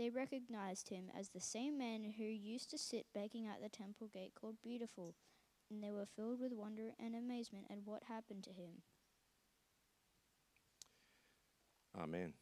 they 0.00 0.08
recognized 0.08 0.88
him 0.88 1.10
as 1.14 1.28
the 1.28 1.40
same 1.40 1.76
man 1.76 2.14
who 2.16 2.24
used 2.24 2.70
to 2.70 2.78
sit 2.78 3.04
begging 3.14 3.46
at 3.46 3.60
the 3.62 3.68
temple 3.68 4.08
gate 4.10 4.32
called 4.34 4.56
Beautiful, 4.62 5.14
and 5.70 5.82
they 5.82 5.90
were 5.90 6.06
filled 6.16 6.40
with 6.40 6.52
wonder 6.54 6.92
and 6.98 7.14
amazement 7.14 7.66
at 7.68 7.76
what 7.84 8.04
happened 8.08 8.42
to 8.44 8.50
him. 8.50 8.80
Amen. 12.00 12.32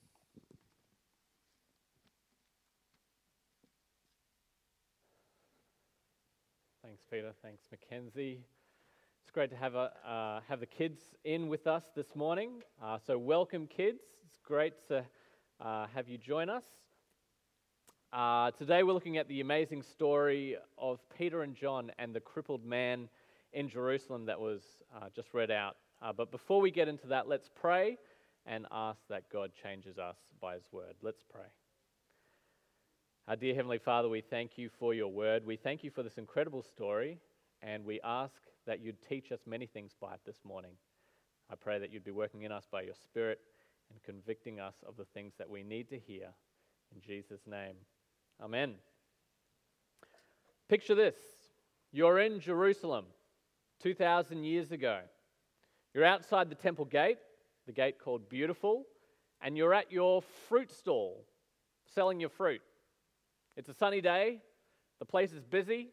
Thanks, 6.85 7.03
Peter. 7.11 7.33
Thanks, 7.43 7.65
Mackenzie. 7.73 8.39
It's 9.25 9.33
great 9.33 9.51
to 9.51 9.57
have, 9.57 9.75
a, 9.75 9.91
uh, 10.09 10.41
have 10.49 10.61
the 10.61 10.67
kids 10.67 11.01
in 11.25 11.49
with 11.49 11.67
us 11.67 11.87
this 11.97 12.15
morning. 12.15 12.63
Uh, 12.81 12.99
so, 13.05 13.19
welcome, 13.19 13.67
kids. 13.67 13.99
It's 14.25 14.39
great 14.45 14.75
to 14.87 15.05
uh, 15.61 15.87
have 15.93 16.09
you 16.09 16.19
join 16.19 16.49
us. 16.49 16.63
Uh, 18.11 18.51
today, 18.53 18.83
we're 18.83 18.95
looking 18.95 19.19
at 19.19 19.29
the 19.29 19.43
amazing 19.43 19.83
story 19.83 20.57
of 20.79 20.99
Peter 21.19 21.43
and 21.43 21.55
John 21.55 21.93
and 21.99 22.15
the 22.15 22.21
crippled 22.21 22.65
man 22.65 23.07
in 23.53 23.69
Jerusalem 23.69 24.25
that 24.25 24.41
was 24.41 24.63
uh, 24.97 25.11
just 25.15 25.35
read 25.35 25.51
out. 25.51 25.77
Uh, 26.01 26.15
but 26.15 26.31
before 26.31 26.63
we 26.63 26.71
get 26.71 26.89
into 26.89 27.07
that, 27.09 27.29
let's 27.29 27.51
pray 27.55 27.99
and 28.47 28.65
ask 28.73 28.99
that 29.11 29.25
God 29.31 29.51
changes 29.63 29.99
us 29.99 30.17
by 30.41 30.55
His 30.55 30.63
word. 30.73 30.95
Let's 31.03 31.23
pray. 31.31 31.45
Our 33.27 33.37
dear 33.37 33.55
Heavenly 33.55 33.77
Father, 33.77 34.09
we 34.09 34.23
thank 34.23 34.57
you 34.57 34.71
for 34.79 34.95
your 34.95 35.09
word. 35.09 35.45
We 35.45 35.57
thank 35.57 35.85
you 35.85 35.91
for 35.91 36.03
this 36.03 36.17
incredible 36.17 36.63
story, 36.63 37.19
and 37.63 37.85
we 37.85 38.01
ask 38.03 38.41
that 38.67 38.81
you'd 38.81 39.07
teach 39.07 39.33
us 39.33 39.41
many 39.47 39.67
things 39.67 39.93
by 40.01 40.15
it 40.15 40.21
this 40.25 40.39
morning. 40.45 40.73
I 41.51 41.57
pray 41.57 41.79
that 41.79 41.93
you'd 41.93 42.05
be 42.05 42.11
working 42.11 42.45
in 42.45 42.53
us 42.53 42.65
by 42.73 42.83
your 42.83 42.95
Spirit 42.95 43.39
and 43.91 44.03
convicting 44.03 44.61
us 44.61 44.77
of 44.87 44.97
the 44.97 45.05
things 45.13 45.35
that 45.37 45.51
we 45.51 45.63
need 45.63 45.91
to 45.91 45.99
hear. 45.99 46.29
In 46.95 47.03
Jesus' 47.03 47.43
name, 47.47 47.75
Amen. 48.41 48.75
Picture 50.69 50.95
this 50.95 51.17
you're 51.91 52.21
in 52.21 52.41
Jerusalem 52.41 53.07
2,000 53.83 54.45
years 54.45 54.71
ago. 54.73 55.01
You're 55.95 56.05
outside 56.05 56.51
the 56.51 56.55
temple 56.55 56.85
gate, 56.85 57.19
the 57.67 57.73
gate 57.73 57.99
called 57.99 58.29
Beautiful, 58.29 58.85
and 59.41 59.57
you're 59.57 59.75
at 59.75 59.91
your 59.91 60.23
fruit 60.49 60.71
stall 60.71 61.25
selling 61.95 62.21
your 62.21 62.29
fruit. 62.29 62.61
It's 63.57 63.69
a 63.69 63.75
sunny 63.75 64.01
day, 64.01 64.41
the 64.99 65.05
place 65.05 65.33
is 65.33 65.45
busy, 65.45 65.89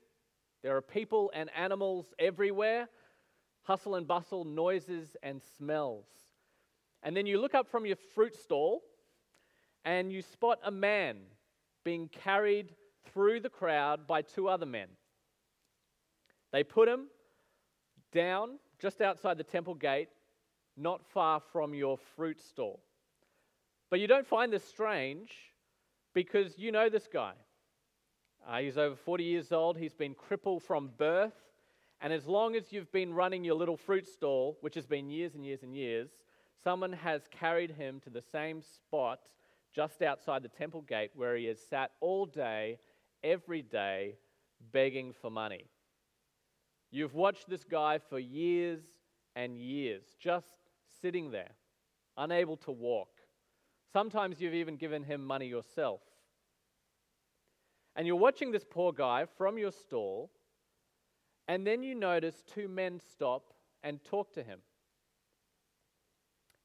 there 0.61 0.75
are 0.75 0.81
people 0.81 1.31
and 1.33 1.49
animals 1.55 2.13
everywhere, 2.19 2.89
hustle 3.63 3.95
and 3.95 4.07
bustle, 4.07 4.43
noises 4.43 5.15
and 5.23 5.41
smells. 5.57 6.05
And 7.01 7.15
then 7.15 7.25
you 7.25 7.39
look 7.39 7.55
up 7.55 7.67
from 7.69 7.85
your 7.85 7.95
fruit 7.95 8.35
stall 8.35 8.81
and 9.83 10.11
you 10.11 10.21
spot 10.21 10.59
a 10.63 10.71
man 10.71 11.17
being 11.85 12.09
carried 12.09 12.73
through 13.13 13.39
the 13.39 13.49
crowd 13.49 14.05
by 14.05 14.21
two 14.21 14.49
other 14.49 14.65
men. 14.65 14.87
They 16.51 16.63
put 16.63 16.89
him 16.89 17.05
down 18.11 18.59
just 18.79 19.01
outside 19.01 19.37
the 19.37 19.43
temple 19.43 19.75
gate, 19.75 20.09
not 20.75 21.05
far 21.05 21.39
from 21.39 21.73
your 21.73 21.97
fruit 22.17 22.41
stall. 22.41 22.81
But 23.89 24.01
you 24.01 24.07
don't 24.07 24.27
find 24.27 24.51
this 24.51 24.65
strange 24.65 25.31
because 26.13 26.57
you 26.57 26.71
know 26.71 26.89
this 26.89 27.07
guy. 27.11 27.33
Uh, 28.47 28.59
he's 28.59 28.77
over 28.77 28.95
40 28.95 29.23
years 29.23 29.51
old, 29.51 29.77
he's 29.77 29.93
been 29.93 30.13
crippled 30.13 30.63
from 30.63 30.91
birth. 30.97 31.33
And 32.01 32.11
as 32.11 32.25
long 32.25 32.55
as 32.55 32.71
you've 32.71 32.91
been 32.91 33.13
running 33.13 33.43
your 33.43 33.55
little 33.55 33.77
fruit 33.77 34.07
stall, 34.07 34.57
which 34.61 34.75
has 34.75 34.85
been 34.85 35.09
years 35.09 35.33
and 35.35 35.45
years 35.45 35.63
and 35.63 35.73
years, 35.75 36.09
someone 36.63 36.93
has 36.93 37.21
carried 37.31 37.71
him 37.71 37.99
to 38.01 38.09
the 38.09 38.21
same 38.21 38.61
spot 38.61 39.19
just 39.75 40.01
outside 40.01 40.41
the 40.41 40.49
temple 40.49 40.81
gate 40.81 41.11
where 41.15 41.35
he 41.35 41.45
has 41.45 41.59
sat 41.59 41.91
all 41.99 42.25
day, 42.25 42.79
every 43.23 43.61
day, 43.61 44.15
begging 44.71 45.11
for 45.11 45.29
money. 45.29 45.65
You've 46.91 47.13
watched 47.13 47.49
this 47.49 47.65
guy 47.65 47.99
for 47.99 48.17
years 48.17 48.79
and 49.35 49.57
years, 49.57 50.03
just 50.17 50.47
sitting 51.01 51.29
there, 51.31 51.51
unable 52.15 52.55
to 52.57 52.71
walk. 52.71 53.09
Sometimes 53.91 54.39
you've 54.39 54.53
even 54.53 54.77
given 54.77 55.03
him 55.03 55.25
money 55.25 55.47
yourself. 55.47 55.99
And 57.97 58.07
you're 58.07 58.15
watching 58.15 58.51
this 58.51 58.65
poor 58.69 58.93
guy 58.93 59.25
from 59.37 59.57
your 59.57 59.71
stall, 59.71 60.31
and 61.49 61.67
then 61.67 61.83
you 61.83 61.95
notice 61.95 62.43
two 62.53 62.69
men 62.69 63.01
stop 63.11 63.53
and 63.83 64.03
talk 64.05 64.33
to 64.33 64.43
him. 64.43 64.59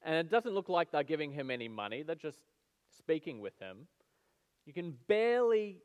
And 0.02 0.14
it 0.14 0.30
doesn't 0.30 0.54
look 0.54 0.68
like 0.68 0.92
they're 0.92 1.02
giving 1.02 1.32
him 1.32 1.50
any 1.50 1.68
money, 1.68 2.04
they're 2.04 2.14
just 2.14 2.38
speaking 3.00 3.40
with 3.40 3.58
him. 3.58 3.88
You 4.66 4.72
can 4.72 4.96
barely 5.08 5.78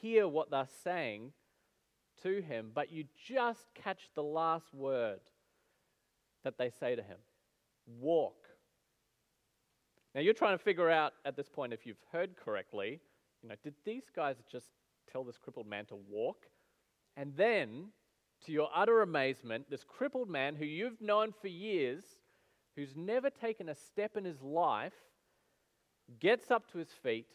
hear 0.00 0.28
what 0.28 0.50
they're 0.50 0.68
saying 0.84 1.32
to 2.22 2.40
him, 2.42 2.70
but 2.74 2.92
you 2.92 3.04
just 3.26 3.66
catch 3.74 4.10
the 4.14 4.22
last 4.22 4.72
word 4.72 5.20
that 6.44 6.58
they 6.58 6.70
say 6.70 6.94
to 6.94 7.02
him 7.02 7.18
walk. 7.98 8.46
Now 10.14 10.20
you're 10.20 10.34
trying 10.34 10.56
to 10.56 10.62
figure 10.62 10.90
out 10.90 11.14
at 11.24 11.36
this 11.36 11.48
point 11.48 11.72
if 11.72 11.86
you've 11.86 12.02
heard 12.12 12.36
correctly. 12.36 13.00
You 13.42 13.48
know, 13.48 13.54
did 13.62 13.74
these 13.84 14.04
guys 14.14 14.36
just 14.50 14.66
tell 15.10 15.24
this 15.24 15.38
crippled 15.38 15.66
man 15.66 15.86
to 15.86 15.96
walk? 15.96 16.46
And 17.16 17.34
then, 17.36 17.86
to 18.44 18.52
your 18.52 18.68
utter 18.74 19.02
amazement, 19.02 19.70
this 19.70 19.84
crippled 19.84 20.28
man 20.28 20.56
who 20.56 20.64
you've 20.64 21.00
known 21.00 21.32
for 21.40 21.48
years, 21.48 22.04
who's 22.76 22.96
never 22.96 23.30
taken 23.30 23.68
a 23.68 23.74
step 23.74 24.16
in 24.16 24.24
his 24.24 24.42
life, 24.42 24.92
gets 26.18 26.50
up 26.50 26.70
to 26.72 26.78
his 26.78 26.90
feet 26.90 27.28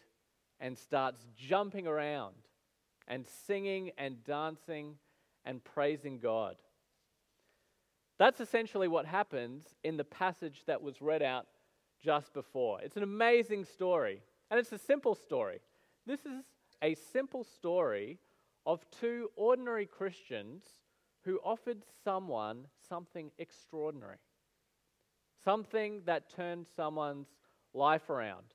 and 0.60 0.76
starts 0.76 1.24
jumping 1.36 1.86
around 1.86 2.34
and 3.08 3.26
singing 3.46 3.90
and 3.98 4.22
dancing 4.24 4.94
and 5.44 5.62
praising 5.62 6.18
God. 6.18 6.56
That's 8.18 8.40
essentially 8.40 8.88
what 8.88 9.06
happens 9.06 9.74
in 9.84 9.96
the 9.96 10.04
passage 10.04 10.62
that 10.66 10.82
was 10.82 11.02
read 11.02 11.22
out 11.22 11.46
just 12.02 12.32
before. 12.32 12.80
It's 12.82 12.96
an 12.96 13.02
amazing 13.02 13.64
story, 13.64 14.22
and 14.50 14.58
it's 14.58 14.72
a 14.72 14.78
simple 14.78 15.14
story. 15.14 15.60
This 16.06 16.20
is 16.20 16.42
a 16.82 16.94
simple 16.94 17.44
story 17.44 18.18
of 18.64 18.84
two 18.90 19.30
ordinary 19.36 19.86
Christians 19.86 20.64
who 21.24 21.38
offered 21.44 21.82
someone 22.04 22.66
something 22.88 23.30
extraordinary, 23.38 24.18
something 25.44 26.02
that 26.06 26.30
turned 26.34 26.66
someone's 26.76 27.28
life 27.74 28.08
around. 28.08 28.54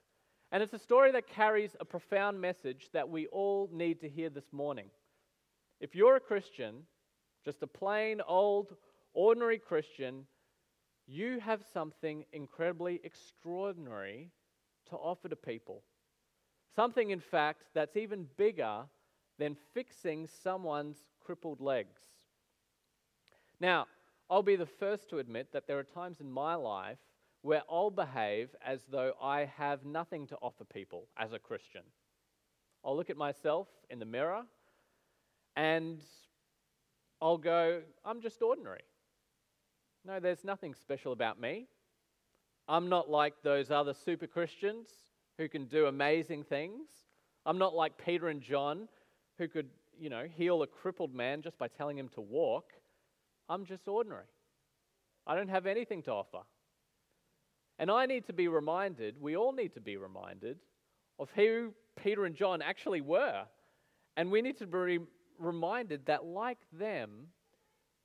And 0.52 0.62
it's 0.62 0.74
a 0.74 0.80
story 0.80 1.12
that 1.14 1.28
carries 1.28 1.76
a 1.80 1.86
profound 1.86 2.42
message 2.42 2.90
that 2.92 3.08
we 3.08 3.28
all 3.28 3.70
need 3.72 4.02
to 4.02 4.10
hear 4.10 4.30
this 4.30 4.52
morning. 4.52 4.90
If 5.80 5.96
you're 5.96 6.18
a 6.18 6.22
Christian, 6.22 6.84
just 7.46 7.64
a 7.64 7.68
plain 7.68 8.22
old, 8.28 8.76
ordinary 9.14 9.60
Christian, 9.60 10.26
you 11.08 11.40
have 11.40 11.64
something 11.74 12.26
incredibly 12.34 13.00
extraordinary 13.04 14.30
to 14.90 14.96
offer 14.96 15.30
to 15.30 15.36
people. 15.38 15.84
Something, 16.76 17.12
in 17.12 17.20
fact, 17.20 17.64
that's 17.74 17.96
even 17.96 18.28
bigger 18.38 18.84
than 19.40 19.56
fixing 19.74 20.28
someone's 20.44 20.98
crippled 21.20 21.62
legs. 21.62 22.02
Now, 23.60 23.88
I'll 24.30 24.44
be 24.44 24.56
the 24.58 24.66
first 24.66 25.10
to 25.10 25.20
admit 25.20 25.52
that 25.54 25.68
there 25.68 25.80
are 25.80 25.84
times 25.84 26.20
in 26.20 26.30
my 26.30 26.56
life 26.56 27.00
where 27.42 27.64
I'll 27.70 27.90
behave 27.90 28.50
as 28.66 28.82
though 28.90 29.14
I 29.22 29.46
have 29.58 29.86
nothing 29.86 30.28
to 30.28 30.38
offer 30.42 30.64
people 30.64 31.08
as 31.18 31.34
a 31.34 31.40
Christian. 31.40 31.82
I'll 32.84 32.96
look 32.96 33.10
at 33.10 33.18
myself 33.18 33.68
in 33.90 34.00
the 34.00 34.06
mirror 34.06 34.44
and 35.56 36.02
I'll 37.22 37.38
go, 37.38 37.82
I'm 38.06 38.22
just 38.22 38.42
ordinary. 38.42 38.82
No, 40.06 40.20
there's 40.20 40.44
nothing 40.44 40.74
special 40.74 41.14
about 41.14 41.40
me. 41.40 41.68
I'm 42.68 42.90
not 42.90 43.10
like 43.10 43.34
those 43.44 43.70
other 43.70 43.94
super 43.94 44.28
Christians 44.28 44.88
who 45.38 45.48
can 45.48 45.66
do 45.66 45.88
amazing 45.88 46.44
things. 46.44 46.88
I'm 47.46 47.58
not 47.58 47.76
like 47.76 48.04
Peter 48.04 48.30
and 48.30 48.42
John 48.42 48.88
who 49.38 49.48
could, 49.48 49.70
you 50.00 50.10
know, 50.10 50.26
heal 50.36 50.62
a 50.62 50.68
crippled 50.68 51.14
man 51.14 51.42
just 51.42 51.58
by 51.58 51.68
telling 51.68 51.98
him 51.98 52.10
to 52.10 52.22
walk. 52.22 52.66
I'm 53.50 53.66
just 53.66 53.88
ordinary. 53.88 54.26
I 55.26 55.36
don't 55.36 55.50
have 55.50 55.66
anything 55.66 56.04
to 56.04 56.12
offer. 56.12 56.42
And 57.80 57.90
I 57.90 58.06
need 58.06 58.26
to 58.26 58.34
be 58.34 58.48
reminded, 58.48 59.16
we 59.20 59.36
all 59.36 59.54
need 59.54 59.74
to 59.74 59.82
be 59.82 59.98
reminded, 59.98 60.58
of 61.20 61.30
who 61.36 61.74
Peter 62.02 62.26
and 62.26 62.36
John 62.36 62.62
actually 62.62 63.02
were. 63.02 63.44
And 64.18 64.32
we 64.32 64.42
need 64.42 64.58
to 64.58 64.68
be 64.68 65.00
reminded 65.40 66.06
that, 66.06 66.26
like 66.26 66.60
them, 66.72 67.28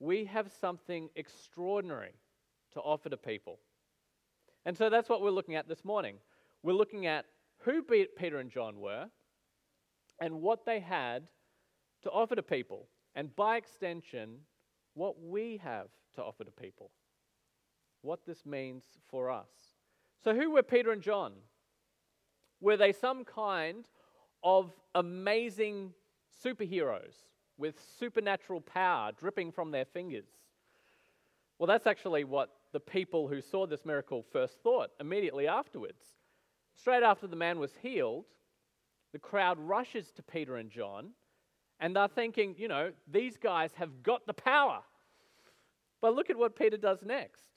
we 0.00 0.24
have 0.26 0.50
something 0.60 1.08
extraordinary 1.16 2.14
to 2.72 2.80
offer 2.80 3.08
to 3.08 3.16
people. 3.16 3.58
And 4.64 4.76
so 4.76 4.90
that's 4.90 5.08
what 5.08 5.22
we're 5.22 5.30
looking 5.30 5.54
at 5.54 5.68
this 5.68 5.84
morning. 5.84 6.16
We're 6.62 6.72
looking 6.72 7.06
at 7.06 7.26
who 7.58 7.82
Peter 7.82 8.38
and 8.38 8.50
John 8.50 8.80
were 8.80 9.06
and 10.20 10.40
what 10.40 10.64
they 10.64 10.80
had 10.80 11.28
to 12.02 12.10
offer 12.10 12.36
to 12.36 12.42
people, 12.42 12.88
and 13.14 13.34
by 13.36 13.56
extension, 13.56 14.38
what 14.94 15.20
we 15.22 15.60
have 15.62 15.88
to 16.14 16.22
offer 16.22 16.44
to 16.44 16.50
people. 16.50 16.90
What 18.06 18.24
this 18.24 18.46
means 18.46 18.84
for 19.10 19.32
us. 19.32 19.48
So, 20.22 20.32
who 20.32 20.52
were 20.52 20.62
Peter 20.62 20.92
and 20.92 21.02
John? 21.02 21.32
Were 22.60 22.76
they 22.76 22.92
some 22.92 23.24
kind 23.24 23.84
of 24.44 24.70
amazing 24.94 25.92
superheroes 26.44 27.14
with 27.58 27.74
supernatural 27.98 28.60
power 28.60 29.10
dripping 29.18 29.50
from 29.50 29.72
their 29.72 29.84
fingers? 29.84 30.28
Well, 31.58 31.66
that's 31.66 31.88
actually 31.88 32.22
what 32.22 32.50
the 32.72 32.78
people 32.78 33.26
who 33.26 33.40
saw 33.40 33.66
this 33.66 33.84
miracle 33.84 34.24
first 34.32 34.60
thought 34.62 34.90
immediately 35.00 35.48
afterwards. 35.48 36.04
Straight 36.76 37.02
after 37.02 37.26
the 37.26 37.34
man 37.34 37.58
was 37.58 37.72
healed, 37.82 38.26
the 39.12 39.18
crowd 39.18 39.58
rushes 39.58 40.12
to 40.12 40.22
Peter 40.22 40.58
and 40.58 40.70
John, 40.70 41.10
and 41.80 41.96
they're 41.96 42.06
thinking, 42.06 42.54
you 42.56 42.68
know, 42.68 42.92
these 43.10 43.36
guys 43.36 43.72
have 43.74 44.04
got 44.04 44.28
the 44.28 44.34
power. 44.34 44.78
But 46.00 46.14
look 46.14 46.30
at 46.30 46.36
what 46.36 46.54
Peter 46.54 46.76
does 46.76 47.02
next. 47.04 47.55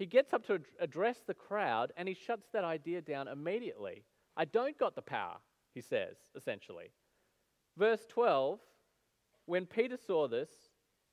He 0.00 0.06
gets 0.06 0.32
up 0.32 0.46
to 0.46 0.62
address 0.80 1.18
the 1.26 1.34
crowd 1.34 1.92
and 1.94 2.08
he 2.08 2.14
shuts 2.14 2.48
that 2.54 2.64
idea 2.64 3.02
down 3.02 3.28
immediately. 3.28 4.02
I 4.34 4.46
don't 4.46 4.78
got 4.78 4.94
the 4.94 5.02
power, 5.02 5.36
he 5.74 5.82
says, 5.82 6.16
essentially. 6.34 6.86
Verse 7.76 8.06
12 8.08 8.60
When 9.44 9.66
Peter 9.66 9.98
saw 9.98 10.26
this, 10.26 10.48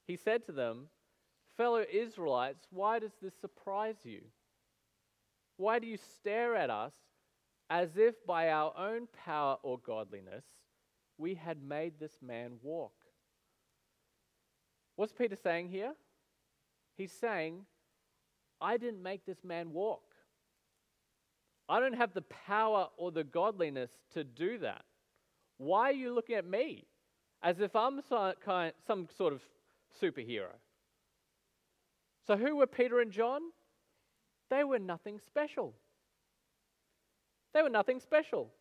he 0.08 0.16
said 0.16 0.46
to 0.46 0.54
them, 0.54 0.88
Fellow 1.58 1.84
Israelites, 1.92 2.66
why 2.70 3.00
does 3.00 3.12
this 3.22 3.34
surprise 3.42 3.98
you? 4.06 4.22
Why 5.58 5.80
do 5.80 5.88
you 5.88 5.98
stare 5.98 6.56
at 6.56 6.70
us 6.70 6.94
as 7.70 7.98
if 7.98 8.26
by 8.26 8.52
our 8.52 8.72
own 8.78 9.10
power 9.26 9.58
or 9.64 9.80
godliness 9.80 10.46
we 11.18 11.36
had 11.36 11.62
made 11.62 12.00
this 12.00 12.20
man 12.22 12.54
walk? 12.62 12.94
What's 14.96 15.12
Peter 15.12 15.36
saying 15.36 15.68
here? 15.68 15.94
He's 16.96 17.12
saying, 17.12 17.66
I 18.60 18.78
didn't 18.78 19.04
make 19.04 19.26
this 19.26 19.44
man 19.44 19.72
walk. 19.72 20.04
I 21.70 21.80
don't 21.80 21.94
have 21.94 22.14
the 22.14 22.22
power 22.22 22.88
or 22.98 23.12
the 23.12 23.24
godliness 23.24 23.92
to 24.14 24.24
do 24.24 24.58
that. 24.60 24.86
Why 25.58 25.90
are 25.90 25.94
you 25.94 26.14
looking 26.14 26.36
at 26.36 26.46
me 26.46 26.86
as 27.44 27.60
if 27.60 27.76
I'm 27.76 28.02
some 28.02 29.08
sort 29.18 29.34
of 29.34 29.42
superhero? 30.02 30.54
So, 32.26 32.38
who 32.38 32.56
were 32.56 32.68
Peter 32.68 33.00
and 33.00 33.12
John? 33.12 33.42
They 34.50 34.64
were 34.64 34.80
nothing 34.80 35.20
special. 35.26 35.74
They 37.54 37.62
were 37.62 37.70
nothing 37.70 38.00
special. 38.00 38.52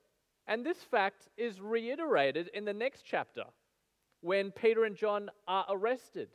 And 0.48 0.64
this 0.64 0.78
fact 0.78 1.28
is 1.36 1.60
reiterated 1.60 2.48
in 2.54 2.64
the 2.64 2.72
next 2.72 3.02
chapter 3.04 3.44
when 4.20 4.50
Peter 4.50 4.84
and 4.84 4.96
John 4.96 5.30
are 5.46 5.66
arrested 5.68 6.28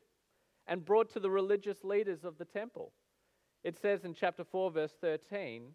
and 0.67 0.85
brought 0.85 1.11
to 1.13 1.19
the 1.19 1.29
religious 1.29 1.83
leaders 1.83 2.23
of 2.23 2.37
the 2.37 2.45
temple. 2.45 2.93
It 3.63 3.77
says 3.77 4.05
in 4.05 4.13
chapter 4.13 4.43
4, 4.43 4.71
verse 4.71 4.93
13, 4.99 5.73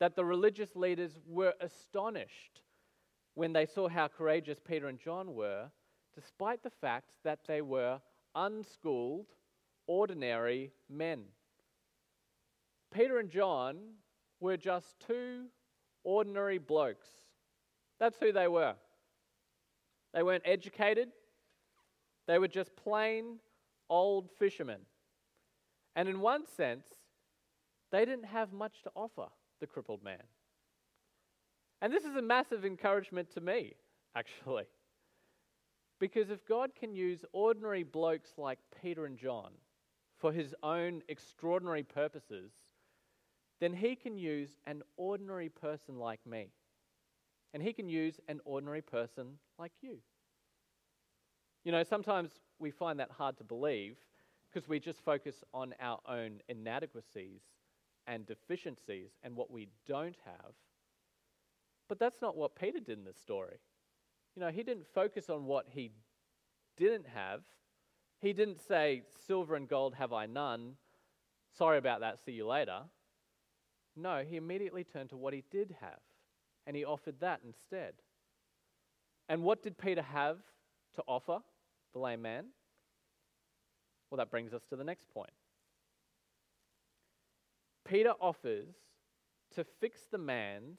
that 0.00 0.16
the 0.16 0.24
religious 0.24 0.74
leaders 0.74 1.18
were 1.26 1.54
astonished 1.60 2.62
when 3.34 3.52
they 3.52 3.66
saw 3.66 3.88
how 3.88 4.08
courageous 4.08 4.58
Peter 4.58 4.88
and 4.88 4.98
John 4.98 5.34
were, 5.34 5.70
despite 6.14 6.62
the 6.62 6.70
fact 6.70 7.10
that 7.24 7.40
they 7.46 7.62
were 7.62 8.00
unschooled, 8.34 9.26
ordinary 9.86 10.72
men. 10.88 11.24
Peter 12.92 13.18
and 13.18 13.30
John 13.30 13.76
were 14.40 14.56
just 14.56 14.98
two 15.06 15.46
ordinary 16.04 16.58
blokes. 16.58 17.08
That's 17.98 18.18
who 18.18 18.32
they 18.32 18.48
were. 18.48 18.74
They 20.12 20.22
weren't 20.22 20.44
educated, 20.44 21.08
they 22.26 22.38
were 22.38 22.48
just 22.48 22.74
plain 22.76 23.38
old 23.90 24.30
fishermen. 24.38 24.80
And 25.96 26.08
in 26.08 26.20
one 26.20 26.46
sense, 26.46 26.86
they 27.94 28.04
didn't 28.04 28.26
have 28.26 28.52
much 28.52 28.82
to 28.82 28.90
offer 28.94 29.28
the 29.60 29.66
crippled 29.66 30.02
man. 30.02 30.22
And 31.80 31.92
this 31.92 32.04
is 32.04 32.16
a 32.16 32.22
massive 32.22 32.64
encouragement 32.64 33.32
to 33.34 33.40
me, 33.40 33.74
actually. 34.16 34.64
Because 36.00 36.30
if 36.30 36.44
God 36.46 36.70
can 36.78 36.94
use 36.94 37.24
ordinary 37.32 37.82
blokes 37.82 38.32
like 38.36 38.58
Peter 38.82 39.06
and 39.06 39.16
John 39.16 39.52
for 40.18 40.32
his 40.32 40.54
own 40.62 41.02
extraordinary 41.08 41.82
purposes, 41.82 42.50
then 43.60 43.72
he 43.72 43.94
can 43.94 44.16
use 44.16 44.50
an 44.66 44.82
ordinary 44.96 45.48
person 45.48 45.98
like 45.98 46.20
me. 46.26 46.48
And 47.52 47.62
he 47.62 47.72
can 47.72 47.88
use 47.88 48.18
an 48.28 48.40
ordinary 48.44 48.82
person 48.82 49.38
like 49.58 49.72
you. 49.82 49.98
You 51.64 51.72
know, 51.72 51.84
sometimes 51.84 52.32
we 52.58 52.70
find 52.70 52.98
that 52.98 53.12
hard 53.12 53.38
to 53.38 53.44
believe 53.44 53.96
because 54.52 54.68
we 54.68 54.80
just 54.80 55.00
focus 55.04 55.44
on 55.52 55.74
our 55.80 56.00
own 56.08 56.40
inadequacies 56.48 57.42
and 58.06 58.26
deficiencies 58.26 59.10
and 59.22 59.36
what 59.36 59.50
we 59.50 59.68
don't 59.86 60.16
have. 60.24 60.52
But 61.88 61.98
that's 61.98 62.20
not 62.22 62.36
what 62.36 62.56
Peter 62.56 62.80
did 62.80 62.98
in 62.98 63.04
this 63.04 63.18
story. 63.18 63.58
You 64.34 64.40
know, 64.40 64.50
he 64.50 64.62
didn't 64.62 64.86
focus 64.94 65.30
on 65.30 65.44
what 65.44 65.66
he 65.70 65.92
didn't 66.76 67.06
have. 67.06 67.42
He 68.20 68.32
didn't 68.32 68.60
say, 68.66 69.02
Silver 69.26 69.54
and 69.54 69.68
gold 69.68 69.94
have 69.94 70.12
I 70.12 70.26
none. 70.26 70.74
Sorry 71.56 71.78
about 71.78 72.00
that, 72.00 72.18
see 72.24 72.32
you 72.32 72.46
later. 72.46 72.80
No, 73.96 74.24
he 74.28 74.36
immediately 74.36 74.82
turned 74.82 75.10
to 75.10 75.16
what 75.16 75.34
he 75.34 75.44
did 75.50 75.76
have, 75.80 76.00
and 76.66 76.74
he 76.74 76.84
offered 76.84 77.20
that 77.20 77.40
instead. 77.44 77.94
And 79.28 79.42
what 79.42 79.62
did 79.62 79.78
Peter 79.78 80.02
have 80.02 80.38
to 80.94 81.02
offer 81.06 81.38
the 81.92 81.98
lame 81.98 82.22
man? 82.22 82.46
Well, 84.10 84.18
that 84.18 84.30
brings 84.30 84.52
us 84.52 84.62
to 84.70 84.76
the 84.76 84.84
next 84.84 85.08
point. 85.08 85.30
Peter 87.84 88.12
offers 88.20 88.74
to 89.54 89.64
fix 89.80 90.02
the 90.10 90.18
man's 90.18 90.78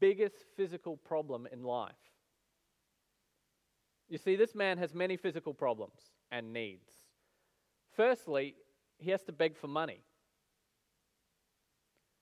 biggest 0.00 0.36
physical 0.56 0.96
problem 0.96 1.48
in 1.52 1.62
life. 1.62 1.94
You 4.08 4.18
see, 4.18 4.36
this 4.36 4.54
man 4.54 4.78
has 4.78 4.94
many 4.94 5.16
physical 5.16 5.52
problems 5.52 6.00
and 6.30 6.52
needs. 6.52 6.90
Firstly, 7.94 8.54
he 8.98 9.10
has 9.10 9.22
to 9.24 9.32
beg 9.32 9.56
for 9.56 9.68
money. 9.68 10.02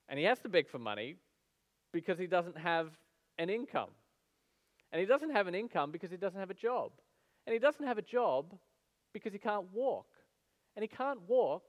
And 0.09 0.19
he 0.19 0.25
has 0.25 0.39
to 0.41 0.49
beg 0.49 0.69
for 0.69 0.79
money 0.79 1.17
because 1.93 2.19
he 2.19 2.27
doesn't 2.27 2.59
have 2.59 2.89
an 3.39 3.51
income. 3.51 3.91
And 4.93 5.01
he 5.01 5.07
doesn't 5.07 5.31
have 5.31 5.47
an 5.47 5.55
income 5.55 5.91
because 5.91 6.11
he 6.11 6.17
doesn't 6.17 6.39
have 6.39 6.51
a 6.51 6.55
job. 6.55 6.93
And 7.47 7.53
he 7.53 7.59
doesn't 7.59 7.85
have 7.85 7.99
a 7.99 8.03
job 8.03 8.55
because 9.13 9.33
he 9.33 9.39
can't 9.39 9.67
walk. 9.73 10.07
And 10.75 10.83
he 10.83 10.89
can't 10.89 11.21
walk 11.29 11.65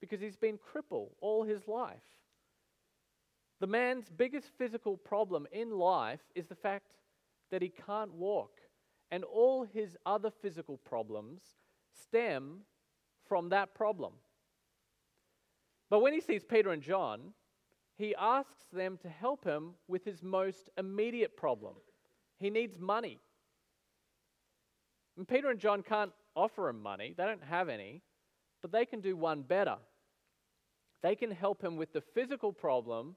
because 0.00 0.20
he's 0.20 0.36
been 0.36 0.58
crippled 0.58 1.10
all 1.20 1.42
his 1.42 1.66
life. 1.68 1.96
The 3.60 3.66
man's 3.66 4.08
biggest 4.08 4.50
physical 4.56 4.96
problem 4.96 5.46
in 5.52 5.70
life 5.70 6.22
is 6.34 6.46
the 6.46 6.54
fact 6.54 6.92
that 7.50 7.62
he 7.62 7.72
can't 7.86 8.14
walk, 8.14 8.52
and 9.10 9.24
all 9.24 9.64
his 9.64 9.96
other 10.06 10.30
physical 10.30 10.76
problems 10.76 11.42
stem 11.92 12.60
from 13.26 13.48
that 13.48 13.74
problem. 13.74 14.12
But 15.90 16.00
when 16.00 16.12
he 16.12 16.20
sees 16.20 16.44
Peter 16.44 16.70
and 16.70 16.82
John, 16.82 17.32
he 17.96 18.14
asks 18.16 18.66
them 18.72 18.98
to 19.02 19.08
help 19.08 19.44
him 19.44 19.74
with 19.88 20.04
his 20.04 20.22
most 20.22 20.70
immediate 20.76 21.36
problem. 21.36 21.74
He 22.38 22.50
needs 22.50 22.78
money. 22.78 23.18
And 25.16 25.26
Peter 25.26 25.50
and 25.50 25.58
John 25.58 25.82
can't 25.82 26.12
offer 26.36 26.68
him 26.68 26.80
money, 26.80 27.14
they 27.16 27.24
don't 27.24 27.42
have 27.42 27.68
any, 27.68 28.02
but 28.62 28.72
they 28.72 28.84
can 28.84 29.00
do 29.00 29.16
one 29.16 29.42
better. 29.42 29.76
They 31.02 31.14
can 31.14 31.30
help 31.30 31.62
him 31.62 31.76
with 31.76 31.92
the 31.92 32.02
physical 32.14 32.52
problem 32.52 33.14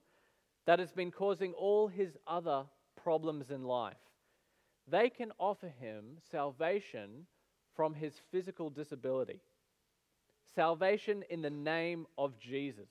that 0.67 0.79
has 0.79 0.91
been 0.91 1.12
causing 1.12 1.53
all 1.53 1.88
his 1.88 2.17
other 2.27 2.65
problems 3.01 3.50
in 3.50 3.63
life. 3.63 3.95
They 4.88 5.10
can 5.10 5.31
offer 5.39 5.67
him 5.67 6.17
salvation 6.31 7.25
from 7.75 7.93
his 7.93 8.13
physical 8.31 8.69
disability. 8.69 9.41
Salvation 10.53 11.24
in 11.29 11.41
the 11.41 11.50
name 11.50 12.05
of 12.17 12.38
Jesus. 12.38 12.89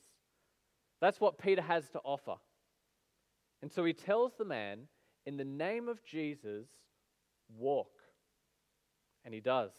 That's 1.01 1.21
what 1.21 1.39
Peter 1.39 1.63
has 1.63 1.89
to 1.91 2.01
offer. 2.01 2.37
And 3.63 3.71
so 3.71 3.85
he 3.85 3.93
tells 3.93 4.33
the 4.39 4.45
man, 4.45 4.81
in 5.27 5.37
the 5.37 5.45
name 5.45 5.89
of 5.89 6.03
Jesus, 6.05 6.67
walk. 7.57 7.91
And 9.25 9.35
he 9.35 9.41
does. 9.41 9.71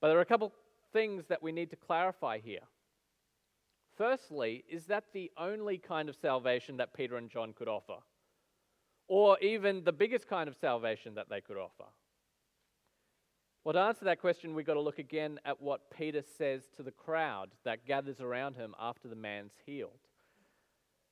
But 0.00 0.08
there 0.08 0.18
are 0.18 0.22
a 0.22 0.26
couple 0.26 0.52
things 0.92 1.26
that 1.26 1.42
we 1.42 1.52
need 1.52 1.70
to 1.70 1.76
clarify 1.76 2.38
here. 2.38 2.66
Firstly, 3.96 4.64
is 4.68 4.86
that 4.86 5.04
the 5.12 5.30
only 5.36 5.78
kind 5.78 6.08
of 6.08 6.16
salvation 6.16 6.76
that 6.76 6.94
Peter 6.94 7.16
and 7.16 7.30
John 7.30 7.52
could 7.52 7.68
offer? 7.68 7.98
or 9.08 9.38
even 9.40 9.82
the 9.84 9.92
biggest 9.92 10.28
kind 10.28 10.48
of 10.48 10.56
salvation 10.56 11.14
that 11.14 11.28
they 11.28 11.40
could 11.40 11.56
offer? 11.56 11.90
Well, 13.64 13.72
to 13.72 13.80
answer 13.80 14.04
that 14.04 14.20
question, 14.20 14.54
we've 14.54 14.66
got 14.66 14.74
to 14.74 14.80
look 14.80 14.98
again 14.98 15.40
at 15.44 15.60
what 15.60 15.90
Peter 15.90 16.22
says 16.36 16.68
to 16.76 16.82
the 16.82 16.92
crowd 16.92 17.50
that 17.64 17.86
gathers 17.86 18.20
around 18.20 18.56
him 18.56 18.74
after 18.78 19.08
the 19.08 19.16
man's 19.16 19.52
healed. 19.66 19.98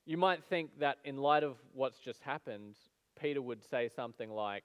You 0.04 0.16
might 0.16 0.44
think 0.44 0.78
that 0.78 0.98
in 1.04 1.16
light 1.16 1.42
of 1.42 1.56
what's 1.72 1.98
just 1.98 2.22
happened, 2.22 2.76
Peter 3.20 3.42
would 3.42 3.64
say 3.68 3.88
something 3.88 4.30
like, 4.30 4.64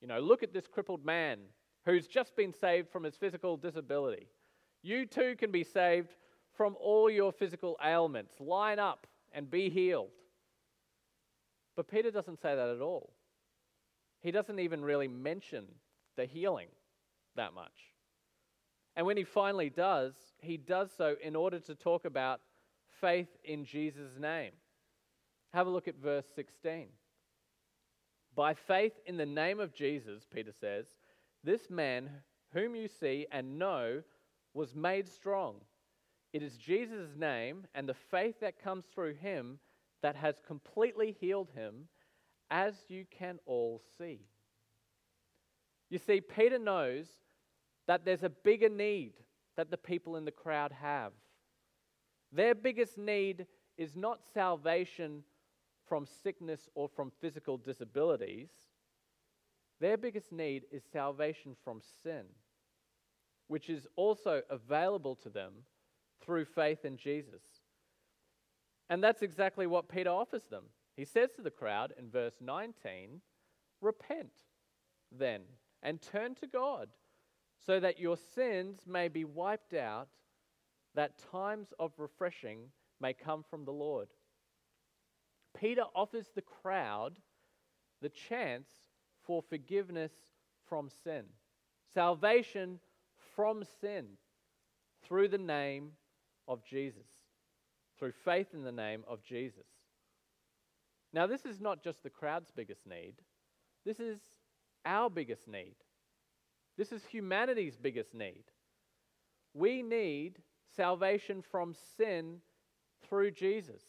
You 0.00 0.08
know, 0.08 0.20
look 0.20 0.42
at 0.42 0.52
this 0.52 0.66
crippled 0.66 1.04
man 1.04 1.38
who's 1.84 2.06
just 2.06 2.36
been 2.36 2.52
saved 2.52 2.90
from 2.90 3.04
his 3.04 3.16
physical 3.16 3.56
disability. 3.56 4.28
You 4.82 5.06
too 5.06 5.34
can 5.36 5.50
be 5.50 5.64
saved 5.64 6.14
from 6.56 6.76
all 6.80 7.10
your 7.10 7.32
physical 7.32 7.76
ailments. 7.84 8.34
Line 8.40 8.78
up 8.78 9.06
and 9.32 9.50
be 9.50 9.68
healed. 9.68 10.10
But 11.76 11.88
Peter 11.88 12.10
doesn't 12.10 12.40
say 12.40 12.54
that 12.54 12.68
at 12.68 12.80
all. 12.80 13.12
He 14.20 14.30
doesn't 14.30 14.58
even 14.58 14.84
really 14.84 15.08
mention 15.08 15.66
the 16.16 16.24
healing 16.24 16.68
that 17.36 17.52
much. 17.52 17.94
And 18.96 19.06
when 19.06 19.18
he 19.18 19.24
finally 19.24 19.68
does, 19.68 20.14
he 20.40 20.56
does 20.56 20.90
so 20.96 21.16
in 21.22 21.36
order 21.36 21.60
to 21.60 21.74
talk 21.74 22.06
about 22.06 22.40
faith 23.00 23.28
in 23.44 23.64
Jesus' 23.64 24.18
name. 24.18 24.52
Have 25.52 25.66
a 25.66 25.70
look 25.70 25.86
at 25.86 25.96
verse 25.96 26.24
16. 26.34 26.86
By 28.34 28.54
faith 28.54 28.94
in 29.06 29.16
the 29.16 29.26
name 29.26 29.60
of 29.60 29.74
Jesus, 29.74 30.26
Peter 30.32 30.52
says, 30.58 30.86
this 31.44 31.70
man 31.70 32.10
whom 32.52 32.74
you 32.74 32.88
see 32.88 33.26
and 33.30 33.58
know 33.58 34.02
was 34.56 34.74
made 34.74 35.08
strong. 35.08 35.56
It 36.32 36.42
is 36.42 36.56
Jesus' 36.56 37.14
name 37.16 37.66
and 37.74 37.88
the 37.88 37.94
faith 37.94 38.40
that 38.40 38.62
comes 38.62 38.86
through 38.86 39.14
him 39.14 39.58
that 40.02 40.16
has 40.16 40.36
completely 40.46 41.16
healed 41.20 41.50
him, 41.54 41.88
as 42.50 42.74
you 42.88 43.04
can 43.10 43.38
all 43.44 43.82
see. 43.98 44.20
You 45.90 45.98
see, 45.98 46.20
Peter 46.20 46.58
knows 46.58 47.06
that 47.86 48.04
there's 48.04 48.22
a 48.22 48.30
bigger 48.30 48.68
need 48.68 49.12
that 49.56 49.70
the 49.70 49.76
people 49.76 50.16
in 50.16 50.24
the 50.24 50.30
crowd 50.30 50.72
have. 50.72 51.12
Their 52.32 52.54
biggest 52.54 52.98
need 52.98 53.46
is 53.76 53.94
not 53.94 54.20
salvation 54.34 55.22
from 55.86 56.06
sickness 56.06 56.68
or 56.74 56.88
from 56.88 57.12
physical 57.20 57.56
disabilities. 57.56 58.48
Their 59.80 59.96
biggest 59.96 60.32
need 60.32 60.64
is 60.72 60.82
salvation 60.92 61.54
from 61.62 61.80
sin, 62.02 62.24
which 63.48 63.68
is 63.70 63.86
also 63.96 64.42
available 64.50 65.14
to 65.16 65.28
them 65.28 65.52
through 66.20 66.44
faith 66.44 66.84
in 66.84 66.96
Jesus. 66.96 67.42
And 68.88 69.02
that's 69.02 69.22
exactly 69.22 69.66
what 69.66 69.88
Peter 69.88 70.10
offers 70.10 70.44
them. 70.44 70.64
He 70.96 71.04
says 71.04 71.30
to 71.36 71.42
the 71.42 71.50
crowd 71.50 71.92
in 71.98 72.10
verse 72.10 72.36
19, 72.40 73.20
Repent 73.80 74.32
then 75.12 75.42
and 75.82 76.00
turn 76.00 76.34
to 76.36 76.46
God 76.46 76.88
so 77.64 77.80
that 77.80 77.98
your 77.98 78.16
sins 78.16 78.80
may 78.86 79.08
be 79.08 79.24
wiped 79.24 79.74
out, 79.74 80.08
that 80.94 81.20
times 81.30 81.72
of 81.78 81.92
refreshing 81.98 82.60
may 83.00 83.12
come 83.12 83.44
from 83.48 83.64
the 83.64 83.72
Lord. 83.72 84.08
Peter 85.58 85.84
offers 85.94 86.26
the 86.34 86.42
crowd 86.42 87.18
the 88.02 88.08
chance 88.08 88.68
for 89.22 89.42
forgiveness 89.42 90.12
from 90.68 90.88
sin, 91.02 91.24
salvation 91.94 92.78
from 93.36 93.62
sin 93.80 94.06
through 95.06 95.28
the 95.28 95.38
name 95.38 95.92
of 96.48 96.64
Jesus, 96.64 97.06
through 97.98 98.12
faith 98.24 98.48
in 98.54 98.64
the 98.64 98.72
name 98.72 99.04
of 99.06 99.22
Jesus. 99.22 99.66
Now, 101.12 101.26
this 101.26 101.44
is 101.44 101.60
not 101.60 101.84
just 101.84 102.02
the 102.02 102.10
crowd's 102.10 102.50
biggest 102.50 102.86
need, 102.86 103.14
this 103.84 104.00
is 104.00 104.18
our 104.84 105.08
biggest 105.10 105.46
need. 105.46 105.76
This 106.76 106.92
is 106.92 107.04
humanity's 107.06 107.76
biggest 107.76 108.12
need. 108.12 108.44
We 109.54 109.82
need 109.82 110.40
salvation 110.76 111.42
from 111.42 111.74
sin 111.96 112.38
through 113.08 113.30
Jesus. 113.30 113.82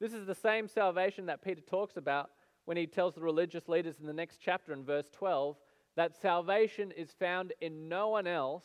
This 0.00 0.12
is 0.12 0.26
the 0.26 0.34
same 0.34 0.68
salvation 0.68 1.26
that 1.26 1.42
Peter 1.42 1.62
talks 1.62 1.96
about 1.96 2.30
when 2.66 2.76
he 2.76 2.86
tells 2.86 3.14
the 3.14 3.22
religious 3.22 3.68
leaders 3.68 4.00
in 4.00 4.06
the 4.06 4.12
next 4.12 4.40
chapter 4.44 4.72
in 4.72 4.84
verse 4.84 5.08
12 5.10 5.56
that 5.96 6.20
salvation 6.20 6.90
is 6.90 7.12
found 7.12 7.52
in 7.60 7.88
no 7.88 8.08
one 8.08 8.26
else, 8.26 8.64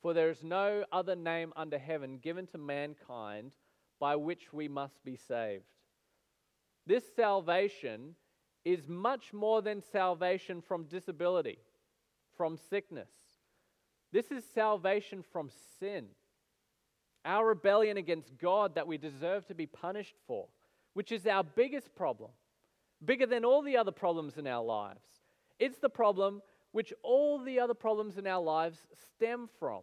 for 0.00 0.14
there 0.14 0.30
is 0.30 0.42
no 0.42 0.84
other 0.92 1.16
name 1.16 1.52
under 1.56 1.78
heaven 1.78 2.18
given 2.18 2.46
to 2.48 2.58
mankind 2.58 3.52
by 4.00 4.16
which 4.16 4.52
we 4.52 4.68
must 4.68 5.04
be 5.04 5.16
saved. 5.16 5.64
This 6.86 7.04
salvation 7.14 8.16
is 8.64 8.88
much 8.88 9.32
more 9.32 9.62
than 9.62 9.80
salvation 9.80 10.60
from 10.60 10.84
disability 10.84 11.58
from 12.36 12.56
sickness. 12.56 13.10
This 14.12 14.30
is 14.30 14.44
salvation 14.54 15.22
from 15.32 15.50
sin, 15.78 16.06
our 17.24 17.46
rebellion 17.46 17.96
against 17.96 18.36
God 18.38 18.74
that 18.74 18.86
we 18.86 18.98
deserve 18.98 19.46
to 19.46 19.54
be 19.54 19.66
punished 19.66 20.16
for, 20.26 20.48
which 20.94 21.12
is 21.12 21.26
our 21.26 21.44
biggest 21.44 21.94
problem, 21.94 22.30
bigger 23.04 23.26
than 23.26 23.44
all 23.44 23.62
the 23.62 23.76
other 23.76 23.92
problems 23.92 24.36
in 24.36 24.46
our 24.46 24.64
lives. 24.64 25.04
It's 25.58 25.78
the 25.78 25.88
problem 25.88 26.42
which 26.72 26.92
all 27.02 27.38
the 27.38 27.60
other 27.60 27.74
problems 27.74 28.18
in 28.18 28.26
our 28.26 28.42
lives 28.42 28.78
stem 29.14 29.48
from. 29.58 29.82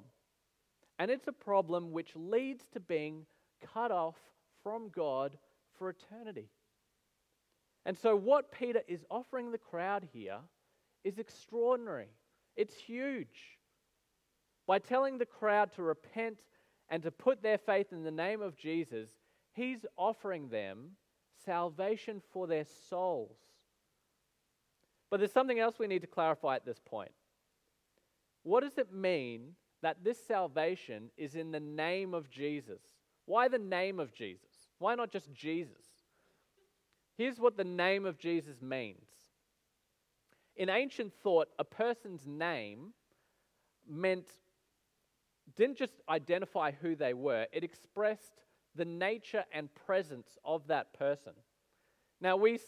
And 0.97 1.09
it's 1.09 1.27
a 1.27 1.33
problem 1.33 1.91
which 1.91 2.11
leads 2.15 2.65
to 2.73 2.79
being 2.79 3.25
cut 3.73 3.91
off 3.91 4.17
from 4.63 4.89
God 4.89 5.37
for 5.77 5.89
eternity. 5.89 6.49
And 7.85 7.97
so, 7.97 8.15
what 8.15 8.51
Peter 8.51 8.81
is 8.87 9.05
offering 9.09 9.51
the 9.51 9.57
crowd 9.57 10.07
here 10.11 10.39
is 11.03 11.17
extraordinary. 11.17 12.09
It's 12.57 12.75
huge. 12.75 13.57
By 14.67 14.79
telling 14.79 15.17
the 15.17 15.25
crowd 15.25 15.71
to 15.75 15.81
repent 15.81 16.41
and 16.89 17.01
to 17.03 17.11
put 17.11 17.41
their 17.41 17.57
faith 17.57 17.93
in 17.93 18.03
the 18.03 18.11
name 18.11 18.41
of 18.41 18.57
Jesus, 18.57 19.09
he's 19.53 19.85
offering 19.97 20.49
them 20.49 20.91
salvation 21.45 22.21
for 22.31 22.47
their 22.47 22.65
souls. 22.89 23.37
But 25.09 25.19
there's 25.19 25.31
something 25.31 25.59
else 25.59 25.79
we 25.79 25.87
need 25.87 26.01
to 26.01 26.07
clarify 26.07 26.55
at 26.55 26.65
this 26.65 26.79
point. 26.79 27.11
What 28.43 28.63
does 28.63 28.77
it 28.77 28.93
mean 28.93 29.55
that 29.81 30.03
this 30.03 30.23
salvation 30.25 31.09
is 31.17 31.35
in 31.35 31.51
the 31.51 31.59
name 31.59 32.13
of 32.13 32.29
Jesus? 32.29 32.81
Why 33.25 33.47
the 33.47 33.59
name 33.59 33.99
of 33.99 34.13
Jesus? 34.13 34.67
Why 34.77 34.95
not 34.95 35.11
just 35.11 35.33
Jesus? 35.33 35.85
Here's 37.17 37.39
what 37.39 37.57
the 37.57 37.63
name 37.63 38.05
of 38.05 38.17
Jesus 38.17 38.61
means 38.61 39.05
in 40.59 40.69
ancient 40.69 41.13
thought, 41.23 41.47
a 41.57 41.63
person's 41.63 42.27
name 42.27 42.93
meant, 43.89 44.27
didn't 45.55 45.77
just 45.77 46.01
identify 46.09 46.71
who 46.71 46.97
they 46.97 47.13
were, 47.13 47.47
it 47.53 47.63
expressed 47.63 48.43
the 48.75 48.83
nature 48.83 49.45
and 49.53 49.73
presence 49.73 50.37
of 50.43 50.67
that 50.67 50.93
person. 50.93 51.31
Now, 52.19 52.35
we 52.35 52.59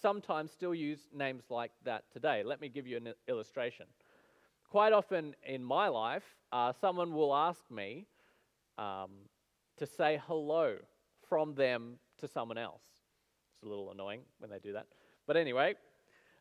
sometimes 0.00 0.50
still 0.50 0.74
use 0.74 1.00
names 1.14 1.44
like 1.50 1.72
that 1.84 2.04
today. 2.12 2.42
Let 2.44 2.60
me 2.60 2.68
give 2.68 2.86
you 2.86 2.96
an 2.96 3.12
illustration. 3.28 3.86
Quite 4.68 4.92
often 4.92 5.34
in 5.44 5.64
my 5.64 5.88
life, 5.88 6.24
uh, 6.52 6.72
someone 6.80 7.12
will 7.12 7.34
ask 7.34 7.70
me 7.70 8.06
um, 8.78 9.10
to 9.76 9.86
say 9.86 10.20
hello 10.26 10.76
from 11.28 11.54
them 11.54 11.98
to 12.18 12.28
someone 12.28 12.58
else. 12.58 12.82
It's 13.54 13.64
a 13.64 13.68
little 13.68 13.90
annoying 13.90 14.22
when 14.38 14.50
they 14.50 14.58
do 14.58 14.72
that. 14.74 14.86
But 15.26 15.36
anyway, 15.36 15.74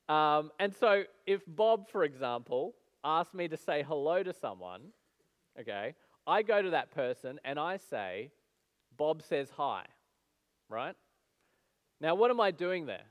um, 0.08 0.52
and 0.60 0.74
so, 0.74 1.04
if 1.28 1.42
Bob, 1.48 1.88
for 1.90 2.04
example, 2.04 2.74
asked 3.04 3.34
me 3.34 3.48
to 3.48 3.58
say 3.58 3.84
hello 3.84 4.24
to 4.24 4.34
someone, 4.34 4.82
okay, 5.60 5.94
I 6.26 6.42
go 6.42 6.62
to 6.62 6.72
that 6.72 6.92
person 6.92 7.40
and 7.46 7.60
I 7.60 7.78
say, 7.78 8.32
Bob 8.98 9.22
says 9.22 9.50
hi, 9.56 9.86
right? 10.68 10.96
Now, 12.02 12.16
what 12.16 12.32
am 12.32 12.40
I 12.40 12.52
doing 12.52 12.86
there? 12.86 13.06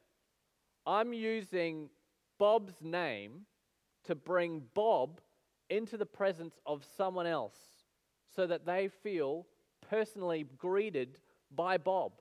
I'm 0.89 1.13
using 1.13 1.91
Bob's 2.39 2.81
name 2.81 3.43
to 4.05 4.15
bring 4.15 4.63
Bob 4.73 5.21
into 5.69 5.99
the 5.99 6.07
presence 6.07 6.59
of 6.65 6.83
someone 6.97 7.27
else 7.27 7.59
so 8.35 8.47
that 8.47 8.65
they 8.65 8.89
feel 9.03 9.47
personally 9.91 10.47
greeted 10.57 11.19
by 11.55 11.77
Bob, 11.77 12.13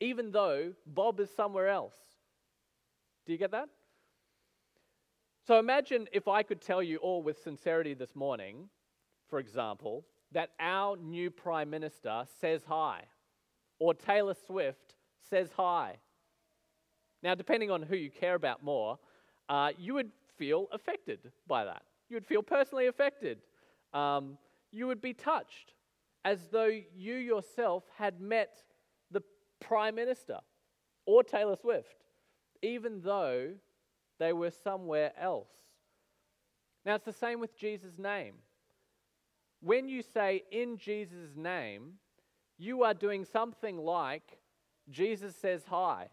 even 0.00 0.32
though 0.32 0.72
Bob 0.86 1.20
is 1.20 1.28
somewhere 1.36 1.68
else. 1.68 1.96
Do 3.26 3.32
you 3.32 3.38
get 3.38 3.50
that? 3.50 3.68
So 5.46 5.58
imagine 5.58 6.08
if 6.10 6.28
I 6.28 6.42
could 6.42 6.62
tell 6.62 6.82
you 6.82 6.96
all 6.98 7.22
with 7.22 7.42
sincerity 7.42 7.92
this 7.92 8.16
morning, 8.16 8.70
for 9.28 9.38
example, 9.38 10.06
that 10.32 10.52
our 10.58 10.96
new 10.96 11.30
Prime 11.30 11.68
Minister 11.68 12.24
says 12.40 12.62
hi, 12.66 13.02
or 13.78 13.92
Taylor 13.92 14.34
Swift 14.46 14.94
says 15.28 15.50
hi. 15.54 15.98
Now, 17.22 17.34
depending 17.34 17.70
on 17.70 17.82
who 17.82 17.96
you 17.96 18.10
care 18.10 18.34
about 18.34 18.62
more, 18.62 18.98
uh, 19.48 19.70
you 19.78 19.94
would 19.94 20.10
feel 20.36 20.68
affected 20.72 21.32
by 21.46 21.64
that. 21.64 21.82
You 22.08 22.16
would 22.16 22.26
feel 22.26 22.42
personally 22.42 22.86
affected. 22.86 23.38
Um, 23.92 24.38
you 24.70 24.86
would 24.86 25.00
be 25.00 25.14
touched 25.14 25.74
as 26.24 26.48
though 26.48 26.70
you 26.96 27.14
yourself 27.14 27.84
had 27.96 28.20
met 28.20 28.62
the 29.10 29.22
Prime 29.60 29.94
Minister 29.94 30.38
or 31.06 31.22
Taylor 31.24 31.56
Swift. 31.56 32.04
even 32.62 33.00
though 33.02 33.50
they 34.18 34.32
were 34.32 34.50
somewhere 34.50 35.12
else. 35.20 35.50
Now, 36.84 36.94
it's 36.94 37.04
the 37.04 37.12
same 37.12 37.40
with 37.40 37.56
Jesus' 37.56 37.98
name. 37.98 38.34
When 39.60 39.88
you 39.88 40.02
say 40.02 40.44
in 40.50 40.76
Jesus' 40.76 41.36
name, 41.36 41.94
you 42.56 42.82
are 42.82 42.94
doing 42.94 43.24
something 43.24 43.78
like 43.78 44.38
Jesus 44.90 45.36
says 45.36 45.64
hi. 45.68 46.08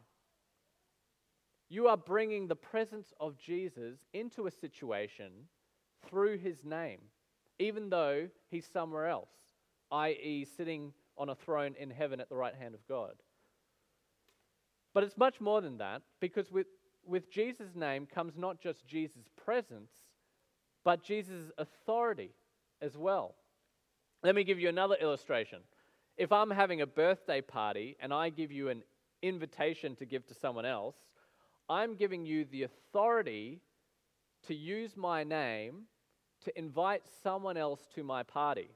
You 1.70 1.88
are 1.88 1.98
bringing 1.98 2.48
the 2.48 2.56
presence 2.56 3.14
of 3.20 3.38
Jesus 3.38 4.06
into 4.14 4.48
a 4.48 4.52
situation 4.52 5.32
through 6.08 6.38
his 6.38 6.64
name, 6.64 7.00
even 7.60 7.90
though 7.90 8.28
he's 8.50 8.68
somewhere 8.72 9.08
else, 9.08 9.32
i.e., 9.92 10.46
sitting 10.58 10.94
on 11.18 11.30
a 11.30 11.36
throne 11.36 11.76
in 11.80 11.90
heaven 11.90 12.20
at 12.20 12.30
the 12.30 12.36
right 12.36 12.54
hand 12.56 12.76
of 12.76 12.88
God. 12.88 13.14
But 14.94 15.04
it's 15.04 15.18
much 15.18 15.42
more 15.42 15.62
than 15.62 15.78
that, 15.80 16.04
because 16.20 16.52
with, 16.52 16.68
with 17.06 17.32
Jesus' 17.32 17.76
name 17.76 18.06
comes 18.06 18.38
not 18.38 18.62
just 18.62 18.88
Jesus' 18.88 19.30
presence, 19.44 19.92
but 20.84 21.04
Jesus' 21.04 21.52
authority 21.58 22.32
as 22.82 22.96
well. 22.96 23.36
Let 24.24 24.36
me 24.36 24.44
give 24.44 24.60
you 24.60 24.70
another 24.70 24.96
illustration. 25.02 25.60
If 26.18 26.32
I'm 26.32 26.50
having 26.50 26.82
a 26.82 26.88
birthday 26.88 27.42
party 27.42 27.98
and 28.00 28.14
I 28.14 28.30
give 28.30 28.52
you 28.52 28.70
an 28.70 28.84
invitation 29.22 29.96
to 29.98 30.06
give 30.06 30.26
to 30.28 30.34
someone 30.34 30.66
else, 30.66 30.96
I'm 31.70 31.96
giving 31.96 32.26
you 32.26 32.46
the 32.46 32.64
authority 32.64 33.62
to 34.48 34.54
use 34.54 34.96
my 34.96 35.24
name 35.24 35.84
to 36.44 36.58
invite 36.58 37.04
someone 37.24 37.58
else 37.58 37.82
to 37.96 38.04
my 38.04 38.24
party. 38.24 38.70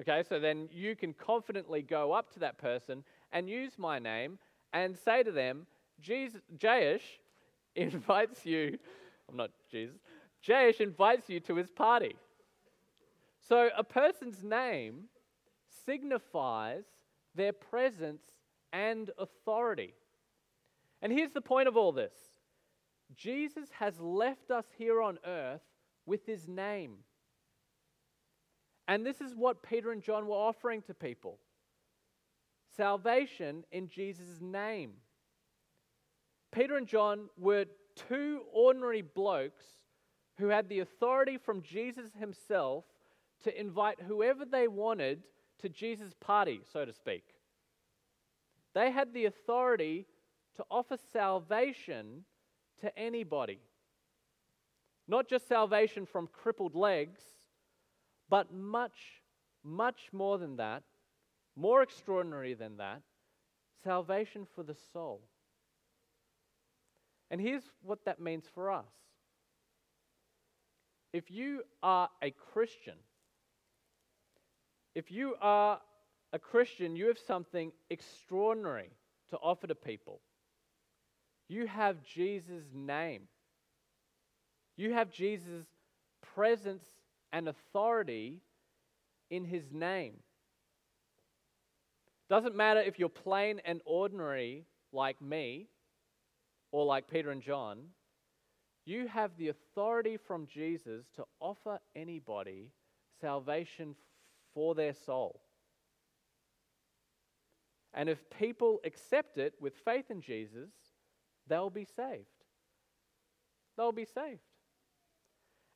Okay, 0.00 0.22
so 0.26 0.40
then 0.40 0.68
you 0.72 0.96
can 0.96 1.12
confidently 1.12 1.82
go 1.82 2.12
up 2.12 2.32
to 2.32 2.38
that 2.40 2.56
person 2.56 3.04
and 3.32 3.48
use 3.48 3.78
my 3.78 3.98
name 3.98 4.38
and 4.72 4.96
say 4.96 5.22
to 5.22 5.30
them, 5.30 5.66
Jayesh 6.02 7.02
invites 7.76 8.46
you, 8.46 8.78
I'm 9.28 9.36
not 9.36 9.50
Jesus, 9.70 9.96
Jayesh 10.46 10.80
invites 10.80 11.28
you 11.28 11.40
to 11.40 11.56
his 11.56 11.70
party. 11.70 12.16
So 13.46 13.68
a 13.76 13.84
person's 13.84 14.42
name 14.42 15.04
signifies 15.84 16.84
their 17.34 17.52
presence 17.52 18.22
and 18.72 19.10
authority. 19.18 19.94
And 21.02 21.12
here's 21.12 21.32
the 21.32 21.40
point 21.40 21.68
of 21.68 21.76
all 21.76 21.92
this 21.92 22.14
Jesus 23.14 23.68
has 23.78 24.00
left 24.00 24.50
us 24.50 24.66
here 24.78 25.02
on 25.02 25.18
earth 25.26 25.62
with 26.06 26.24
his 26.24 26.48
name. 26.48 26.98
And 28.88 29.04
this 29.04 29.20
is 29.20 29.34
what 29.34 29.62
Peter 29.62 29.92
and 29.92 30.02
John 30.02 30.26
were 30.26 30.36
offering 30.36 30.82
to 30.82 30.94
people 30.94 31.38
salvation 32.76 33.64
in 33.70 33.88
Jesus' 33.88 34.40
name. 34.40 34.92
Peter 36.52 36.76
and 36.76 36.86
John 36.86 37.28
were 37.38 37.66
two 37.94 38.42
ordinary 38.52 39.02
blokes 39.02 39.64
who 40.38 40.48
had 40.48 40.68
the 40.68 40.80
authority 40.80 41.36
from 41.36 41.62
Jesus 41.62 42.10
himself 42.18 42.84
to 43.44 43.60
invite 43.60 44.00
whoever 44.00 44.44
they 44.44 44.68
wanted 44.68 45.22
to 45.60 45.68
Jesus' 45.68 46.14
party, 46.18 46.60
so 46.72 46.84
to 46.84 46.92
speak. 46.92 47.24
They 48.74 48.90
had 48.90 49.12
the 49.12 49.26
authority 49.26 50.06
to 50.56 50.64
offer 50.70 50.96
salvation 51.12 52.24
to 52.80 52.98
anybody. 52.98 53.60
Not 55.08 55.28
just 55.28 55.48
salvation 55.48 56.06
from 56.06 56.28
crippled 56.28 56.74
legs, 56.74 57.20
but 58.28 58.52
much, 58.52 59.22
much 59.64 60.08
more 60.12 60.38
than 60.38 60.56
that, 60.56 60.82
more 61.56 61.82
extraordinary 61.82 62.54
than 62.54 62.76
that 62.78 63.02
salvation 63.82 64.46
for 64.54 64.62
the 64.62 64.76
soul. 64.92 65.20
And 67.30 67.40
here's 67.40 67.64
what 67.82 68.04
that 68.04 68.20
means 68.20 68.44
for 68.54 68.70
us. 68.70 68.84
If 71.12 71.30
you 71.30 71.62
are 71.82 72.08
a 72.22 72.30
Christian, 72.30 72.94
if 74.94 75.10
you 75.10 75.34
are 75.40 75.80
a 76.32 76.38
Christian, 76.38 76.96
you 76.96 77.06
have 77.08 77.18
something 77.18 77.72
extraordinary 77.90 78.90
to 79.30 79.36
offer 79.36 79.66
to 79.66 79.74
people. 79.74 80.20
You 81.52 81.66
have 81.66 82.02
Jesus' 82.02 82.64
name. 82.72 83.24
You 84.78 84.94
have 84.94 85.10
Jesus' 85.10 85.66
presence 86.34 86.82
and 87.30 87.46
authority 87.46 88.40
in 89.28 89.44
his 89.44 89.70
name. 89.70 90.14
Doesn't 92.30 92.56
matter 92.56 92.80
if 92.80 92.98
you're 92.98 93.10
plain 93.10 93.60
and 93.66 93.82
ordinary 93.84 94.64
like 94.94 95.20
me 95.20 95.66
or 96.70 96.86
like 96.86 97.10
Peter 97.10 97.30
and 97.30 97.42
John, 97.42 97.80
you 98.86 99.06
have 99.08 99.36
the 99.36 99.48
authority 99.48 100.16
from 100.16 100.46
Jesus 100.46 101.04
to 101.16 101.24
offer 101.38 101.78
anybody 101.94 102.70
salvation 103.20 103.94
for 104.54 104.74
their 104.74 104.94
soul. 104.94 105.42
And 107.92 108.08
if 108.08 108.18
people 108.30 108.80
accept 108.84 109.36
it 109.36 109.52
with 109.60 109.74
faith 109.84 110.10
in 110.10 110.22
Jesus, 110.22 110.70
they'll 111.48 111.70
be 111.70 111.84
saved. 111.84 112.26
They'll 113.76 113.92
be 113.92 114.04
saved. 114.04 114.40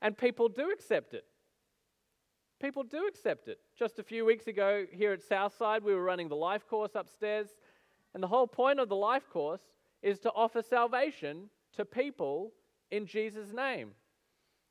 And 0.03 0.17
people 0.17 0.49
do 0.49 0.71
accept 0.71 1.15
it. 1.15 1.25
People 2.61 2.83
do 2.83 3.07
accept 3.07 3.49
it. 3.49 3.59
Just 3.79 3.99
a 3.99 4.03
few 4.03 4.25
weeks 4.25 4.47
ago 4.47 4.87
here 4.91 5.13
at 5.13 5.23
Southside, 5.23 5.83
we 5.83 5.95
were 5.95 6.03
running 6.03 6.29
the 6.29 6.37
life 6.37 6.67
course 6.67 6.93
upstairs. 6.95 7.49
And 8.15 8.23
the 8.23 8.29
whole 8.29 8.47
point 8.47 8.81
of 8.81 8.89
the 8.89 8.97
life 8.97 9.29
course 9.29 9.61
is 10.03 10.19
to 10.21 10.33
offer 10.33 10.63
salvation 10.63 11.51
to 11.75 11.85
people 11.85 12.53
in 12.91 13.07
Jesus' 13.07 13.53
name. 13.53 13.91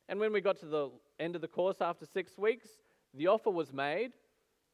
And 0.10 0.20
when 0.20 0.32
we 0.32 0.42
got 0.42 0.60
to 0.60 0.66
the 0.66 0.90
end 1.20 1.36
of 1.36 1.42
the 1.42 1.48
course 1.48 1.78
after 1.82 2.06
six 2.06 2.38
weeks, 2.38 2.68
the 3.14 3.28
offer 3.28 3.52
was 3.52 3.72
made 3.72 4.14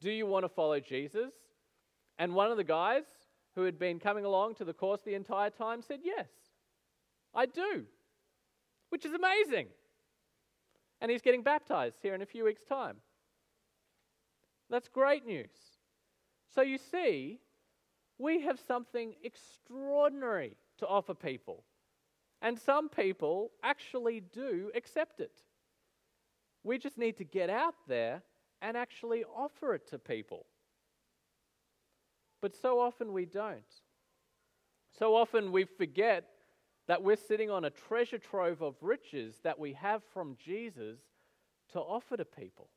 Do 0.00 0.10
you 0.10 0.26
want 0.26 0.44
to 0.44 0.48
follow 0.48 0.80
Jesus? 0.80 1.32
And 2.18 2.34
one 2.34 2.50
of 2.50 2.56
the 2.56 2.64
guys 2.64 3.04
who 3.54 3.64
had 3.64 3.78
been 3.78 3.98
coming 3.98 4.24
along 4.24 4.54
to 4.56 4.64
the 4.64 4.72
course 4.72 5.02
the 5.02 5.14
entire 5.14 5.50
time 5.50 5.82
said, 5.82 6.00
Yes, 6.02 6.28
I 7.34 7.46
do, 7.46 7.84
which 8.90 9.04
is 9.04 9.12
amazing. 9.12 9.68
And 11.00 11.10
he's 11.10 11.22
getting 11.22 11.42
baptized 11.42 11.96
here 12.00 12.14
in 12.14 12.22
a 12.22 12.26
few 12.26 12.44
weeks' 12.44 12.62
time. 12.62 12.96
That's 14.70 14.88
great 14.88 15.26
news. 15.26 15.50
So 16.54 16.62
you 16.62 16.78
see, 16.78 17.40
we 18.18 18.42
have 18.42 18.60
something 18.60 19.14
extraordinary 19.24 20.56
to 20.78 20.86
offer 20.86 21.14
people. 21.14 21.64
And 22.40 22.58
some 22.58 22.88
people 22.88 23.50
actually 23.62 24.20
do 24.20 24.70
accept 24.74 25.20
it. 25.20 25.42
We 26.64 26.78
just 26.78 26.98
need 26.98 27.16
to 27.18 27.24
get 27.24 27.50
out 27.50 27.74
there 27.88 28.22
and 28.60 28.76
actually 28.76 29.24
offer 29.24 29.74
it 29.74 29.88
to 29.88 29.98
people. 29.98 30.46
But 32.42 32.56
so 32.56 32.80
often 32.80 33.12
we 33.12 33.24
don't. 33.24 33.62
So 34.98 35.14
often 35.14 35.52
we 35.52 35.64
forget 35.64 36.28
that 36.88 37.02
we're 37.02 37.16
sitting 37.16 37.50
on 37.50 37.64
a 37.64 37.70
treasure 37.70 38.18
trove 38.18 38.60
of 38.60 38.74
riches 38.82 39.36
that 39.44 39.58
we 39.58 39.72
have 39.74 40.02
from 40.12 40.36
Jesus 40.44 40.98
to 41.72 41.78
offer 41.78 42.16
to 42.16 42.24
people. 42.24 42.68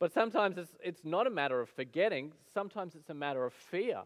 But 0.00 0.12
sometimes 0.12 0.58
it's, 0.58 0.74
it's 0.82 1.04
not 1.04 1.26
a 1.26 1.30
matter 1.30 1.60
of 1.60 1.68
forgetting, 1.68 2.32
sometimes 2.52 2.94
it's 2.96 3.10
a 3.10 3.14
matter 3.14 3.44
of 3.44 3.52
fear. 3.52 4.02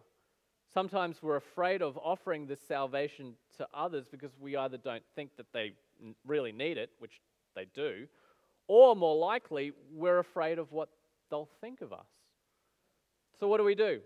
Sometimes 0.75 1.23
we're 1.23 1.37
afraid 1.37 1.81
of 1.81 1.97
offering 1.97 2.47
this 2.47 2.61
salvation 2.61 3.35
to 3.57 3.67
others 3.73 4.07
because 4.11 4.33
we 4.39 4.55
either 4.55 4.77
don't 4.77 5.03
think 5.15 5.31
that 5.39 5.47
they 5.55 5.73
really 6.27 6.53
need 6.53 6.77
it, 6.77 6.91
which 6.99 7.23
they 7.55 7.67
do, 7.75 8.07
or 8.67 8.95
more 8.95 9.17
likely, 9.17 9.73
we're 9.91 10.19
afraid 10.19 10.59
of 10.59 10.71
what 10.71 10.91
they'll 11.31 11.49
think 11.63 11.81
of 11.81 11.93
us. 11.95 12.18
So, 13.39 13.49
what 13.49 13.59
do 13.59 13.65
we 13.65 13.75
do? 13.75 14.01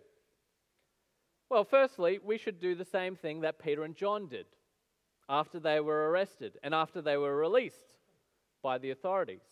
Well, 1.49 1.65
firstly, 1.65 2.19
we 2.23 2.39
should 2.39 2.61
do 2.61 2.75
the 2.75 2.85
same 2.85 3.17
thing 3.17 3.43
that 3.43 3.59
Peter 3.59 3.85
and 3.85 3.95
John 3.95 4.27
did 4.27 4.47
after 5.29 5.61
they 5.61 5.81
were 5.81 6.11
arrested 6.11 6.59
and 6.63 6.75
after 6.75 7.01
they 7.01 7.17
were 7.17 7.37
released 7.37 7.95
by 8.63 8.79
the 8.79 8.91
authorities. 8.91 9.43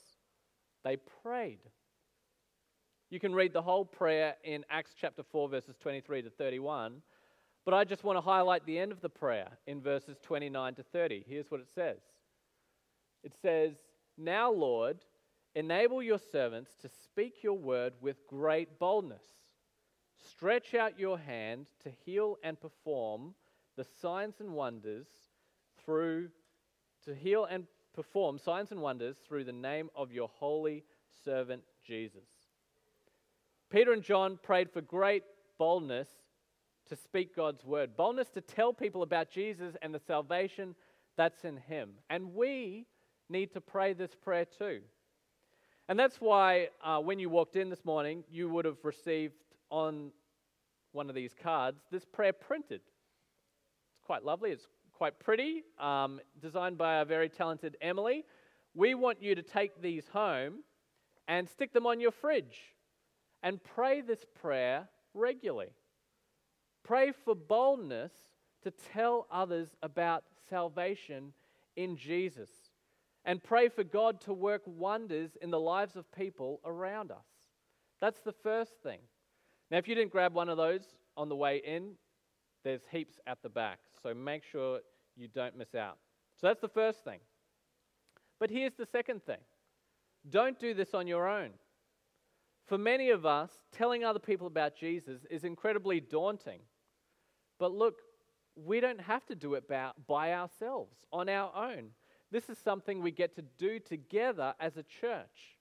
They 0.85 0.97
prayed. 1.23 1.61
You 3.11 3.21
can 3.21 3.35
read 3.35 3.53
the 3.53 3.63
whole 3.63 3.85
prayer 3.85 4.37
in 4.45 4.65
Acts 4.71 4.93
chapter 4.99 5.23
4, 5.23 5.49
verses 5.49 5.77
23 5.81 6.23
to 6.23 6.31
31, 6.31 7.03
but 7.65 7.75
I 7.75 7.85
just 7.85 8.05
want 8.05 8.17
to 8.17 8.23
highlight 8.23 8.65
the 8.65 8.79
end 8.79 8.93
of 8.93 9.01
the 9.01 9.09
prayer 9.09 9.49
in 9.67 9.81
verses 9.81 10.17
29 10.23 10.75
to 10.77 10.83
30. 10.83 11.25
Here's 11.29 11.51
what 11.51 11.61
it 11.61 11.69
says 11.75 11.99
It 13.25 13.35
says, 13.43 13.75
Now, 14.17 14.51
Lord, 14.51 14.99
enable 15.55 16.03
your 16.03 16.19
servants 16.19 16.71
to 16.83 16.89
speak 16.89 17.43
your 17.43 17.59
word 17.59 17.95
with 18.01 18.27
great 18.27 18.79
boldness 18.79 19.25
Stretch 20.21 20.75
out 20.75 20.99
your 20.99 21.19
hand 21.19 21.67
to 21.83 21.91
heal 22.05 22.37
and 22.43 22.61
perform 22.61 23.35
the 23.77 23.87
signs 24.01 24.41
and 24.41 24.53
wonders 24.53 25.07
through, 25.85 26.29
to 27.05 27.15
heal 27.15 27.45
and 27.45 27.67
perform 27.95 28.39
signs 28.39 28.71
and 28.71 28.81
wonders 28.81 29.17
through 29.27 29.45
the 29.45 29.53
name 29.53 29.91
of 29.97 30.13
your 30.13 30.29
holy 30.29 30.85
servant 31.25 31.63
Jesus. 31.87 32.29
Peter 33.71 33.93
and 33.93 34.03
John 34.03 34.39
prayed 34.43 34.71
for 34.71 34.81
great 34.81 35.23
boldness 35.59 36.09
to 36.89 36.97
speak 36.97 37.37
God's 37.37 37.65
word, 37.65 37.97
boldness 37.97 38.29
to 38.31 38.41
tell 38.41 38.73
people 38.73 39.03
about 39.03 39.31
Jesus 39.31 39.77
and 39.81 39.95
the 39.95 40.01
salvation 40.01 40.75
that's 41.17 41.45
in 41.45 41.57
Him. 41.57 41.91
And 42.09 42.35
we 42.35 42.87
need 43.29 43.53
to 43.53 43.61
pray 43.61 43.93
this 43.93 44.15
prayer 44.15 44.45
too. 44.45 44.81
And 45.89 45.99
that's 45.99 46.21
why 46.21 46.69
uh, 46.85 47.01
when 47.01 47.19
you 47.19 47.31
walked 47.31 47.57
in 47.57 47.71
this 47.71 47.85
morning, 47.85 48.25
you 48.31 48.49
would 48.49 48.65
have 48.65 48.85
received 48.85 49.35
on 49.71 50.11
one 50.93 51.09
of 51.09 51.15
these 51.15 51.35
cards 51.41 51.81
this 51.91 52.05
prayer 52.05 52.33
printed. 52.33 52.81
It's 52.81 54.05
quite 54.05 54.25
lovely, 54.25 54.51
it's 54.51 54.67
quite 54.93 55.19
pretty, 55.19 55.63
um, 55.79 56.21
designed 56.41 56.77
by 56.77 56.99
our 56.99 57.05
very 57.05 57.29
talented 57.29 57.77
Emily. 57.81 58.25
We 58.75 58.95
want 58.95 59.23
you 59.23 59.35
to 59.35 59.43
take 59.43 59.81
these 59.81 60.07
home 60.09 60.63
and 61.27 61.49
stick 61.49 61.73
them 61.73 61.87
on 61.87 62.01
your 62.01 62.11
fridge 62.11 62.75
and 63.43 63.63
pray 63.63 64.01
this 64.01 64.25
prayer 64.41 64.89
regularly. 65.15 65.71
Pray 66.85 67.13
for 67.25 67.35
boldness 67.35 68.13
to 68.63 68.71
tell 68.71 69.27
others 69.31 69.69
about 69.83 70.25
salvation 70.49 71.33
in 71.77 71.97
Jesus. 71.97 72.51
And 73.25 73.43
pray 73.43 73.69
for 73.69 73.85
God 73.85 74.21
to 74.23 74.33
work 74.33 74.63
wonders 74.67 75.37
in 75.41 75.51
the 75.51 75.61
lives 75.61 75.97
of 75.97 76.11
people 76.13 76.61
around 76.65 77.11
us. 77.11 77.27
That's 78.01 78.21
the 78.21 78.33
first 78.33 78.73
thing. 78.83 79.01
Now, 79.71 79.79
if 79.79 79.87
you 79.87 79.95
didn't 79.95 80.11
grab 80.11 80.35
one 80.35 80.49
of 80.49 80.57
those 80.57 80.83
on 81.17 81.29
the 81.29 81.37
way 81.37 81.63
in, 81.65 81.93
there's 82.65 82.83
heaps 82.91 83.19
at 83.27 83.43
the 83.43 83.49
back. 83.49 83.79
So 84.03 84.15
make 84.15 84.43
sure 84.45 84.81
you 85.17 85.29
don't 85.29 85.57
miss 85.57 85.75
out. 85.75 85.99
So 86.41 86.47
that's 86.47 86.61
the 86.61 86.69
first 86.69 87.05
thing. 87.05 87.21
But 88.39 88.51
here's 88.51 88.75
the 88.75 88.87
second 88.87 89.25
thing 89.25 89.41
don't 90.29 90.59
do 90.59 90.75
this 90.75 90.95
on 90.95 91.07
your 91.07 91.29
own. 91.29 91.51
For 92.67 92.79
many 92.79 93.11
of 93.11 93.27
us, 93.27 93.51
telling 93.73 94.05
other 94.05 94.19
people 94.19 94.47
about 94.47 94.77
Jesus 94.77 95.23
is 95.31 95.45
incredibly 95.45 96.01
daunting. 96.01 96.61
But 97.59 97.73
look, 97.73 97.97
we 98.55 98.81
don't 98.81 99.01
have 99.01 99.27
to 99.27 99.35
do 99.35 99.55
it 99.55 99.65
by 99.69 100.33
ourselves, 100.33 100.97
on 101.13 101.29
our 101.29 101.53
own. 101.55 101.91
This 102.31 102.49
is 102.49 102.59
something 102.59 103.03
we 103.03 103.11
get 103.11 103.35
to 103.37 103.43
do 103.59 103.81
together 103.81 104.55
as 104.61 104.77
a 104.77 104.85
church. 104.85 105.59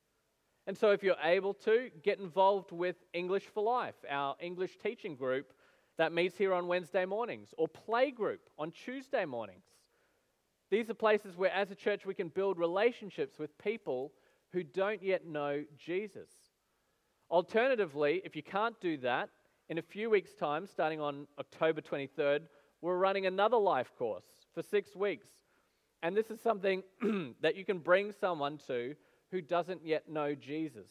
And 0.70 0.78
so, 0.78 0.92
if 0.92 1.02
you're 1.02 1.16
able 1.24 1.56
to, 1.66 1.90
get 2.04 2.20
involved 2.20 2.72
with 2.72 2.96
English 3.12 3.46
for 3.52 3.64
Life, 3.64 3.96
our 4.08 4.36
English 4.40 4.78
teaching 4.78 5.16
group 5.16 5.52
that 5.98 6.14
meets 6.14 6.38
here 6.38 6.54
on 6.54 6.68
Wednesday 6.68 7.06
mornings, 7.06 7.56
or 7.58 7.68
Play 7.68 8.12
Group 8.12 8.42
on 8.56 8.70
Tuesday 8.70 9.26
mornings. 9.26 9.66
These 10.70 10.92
are 10.92 10.94
places 10.94 11.36
where, 11.36 11.52
as 11.52 11.72
a 11.72 11.76
church, 11.76 12.06
we 12.06 12.14
can 12.14 12.28
build 12.28 12.60
relationships 12.60 13.40
with 13.40 13.58
people 13.58 14.12
who 14.54 14.62
don't 14.62 15.02
yet 15.02 15.26
know 15.26 15.64
Jesus. 15.76 16.30
Alternatively, 17.32 18.22
if 18.24 18.36
you 18.36 18.44
can't 18.44 18.80
do 18.80 18.96
that, 18.98 19.32
in 19.70 19.80
a 19.80 19.82
few 19.82 20.12
weeks' 20.12 20.36
time, 20.36 20.68
starting 20.68 21.02
on 21.02 21.26
October 21.40 21.82
23rd, 21.82 22.42
we're 22.82 23.00
running 23.00 23.26
another 23.26 23.58
life 23.58 23.92
course 23.98 24.46
for 24.54 24.62
six 24.62 24.96
weeks. 24.96 25.30
And 26.04 26.16
this 26.16 26.30
is 26.30 26.40
something 26.40 26.84
that 27.42 27.56
you 27.56 27.66
can 27.66 27.80
bring 27.80 28.12
someone 28.12 28.60
to 28.68 28.94
who 29.32 29.42
doesn't 29.42 29.86
yet 29.86 30.10
know 30.10 30.36
Jesus. 30.36 30.90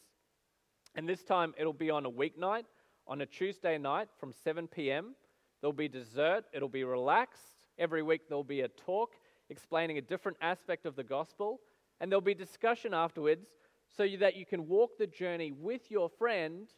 And 0.94 1.08
this 1.08 1.22
time 1.22 1.54
it'll 1.58 1.72
be 1.72 1.90
on 1.90 2.06
a 2.06 2.10
weeknight, 2.10 2.64
on 3.06 3.20
a 3.20 3.26
Tuesday 3.26 3.78
night 3.78 4.08
from 4.18 4.32
7 4.32 4.68
p.m. 4.68 5.14
There'll 5.60 5.72
be 5.72 5.88
dessert, 5.88 6.44
it'll 6.52 6.68
be 6.68 6.84
relaxed. 6.84 7.66
Every 7.78 8.02
week 8.02 8.22
there'll 8.28 8.44
be 8.44 8.62
a 8.62 8.68
talk 8.68 9.12
explaining 9.50 9.98
a 9.98 10.02
different 10.02 10.36
aspect 10.40 10.86
of 10.86 10.96
the 10.96 11.04
gospel. 11.04 11.60
And 12.00 12.10
there'll 12.10 12.20
be 12.20 12.34
discussion 12.34 12.94
afterwards 12.94 13.48
so 13.96 14.06
that 14.20 14.36
you 14.36 14.46
can 14.46 14.68
walk 14.68 14.98
the 14.98 15.06
journey 15.06 15.52
with 15.52 15.90
your 15.90 16.08
friend 16.08 16.68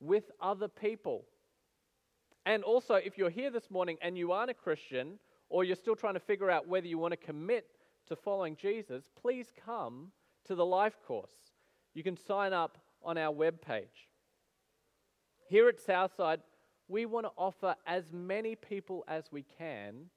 with 0.00 0.30
other 0.40 0.68
people. 0.68 1.24
And 2.46 2.62
also, 2.62 2.94
if 2.94 3.18
you're 3.18 3.30
here 3.30 3.50
this 3.50 3.70
morning 3.70 3.96
and 4.00 4.16
you 4.16 4.32
aren't 4.32 4.50
a 4.50 4.54
Christian, 4.54 5.18
or 5.50 5.64
you're 5.64 5.76
still 5.76 5.96
trying 5.96 6.14
to 6.14 6.20
figure 6.20 6.50
out 6.50 6.68
whether 6.68 6.86
you 6.86 6.98
want 6.98 7.12
to 7.12 7.16
commit 7.16 7.66
to 8.06 8.16
following 8.16 8.56
Jesus, 8.56 9.10
please 9.20 9.52
come 9.64 10.12
to 10.46 10.54
the 10.54 10.66
life 10.66 10.96
course. 11.06 11.52
You 11.94 12.02
can 12.02 12.16
sign 12.16 12.52
up 12.52 12.78
on 13.02 13.18
our 13.18 13.32
webpage. 13.32 14.06
Here 15.48 15.68
at 15.68 15.80
Southside, 15.80 16.40
we 16.88 17.06
want 17.06 17.26
to 17.26 17.32
offer 17.36 17.74
as 17.86 18.12
many 18.12 18.54
people 18.54 19.04
as 19.08 19.24
we 19.30 19.44
can 19.58 20.10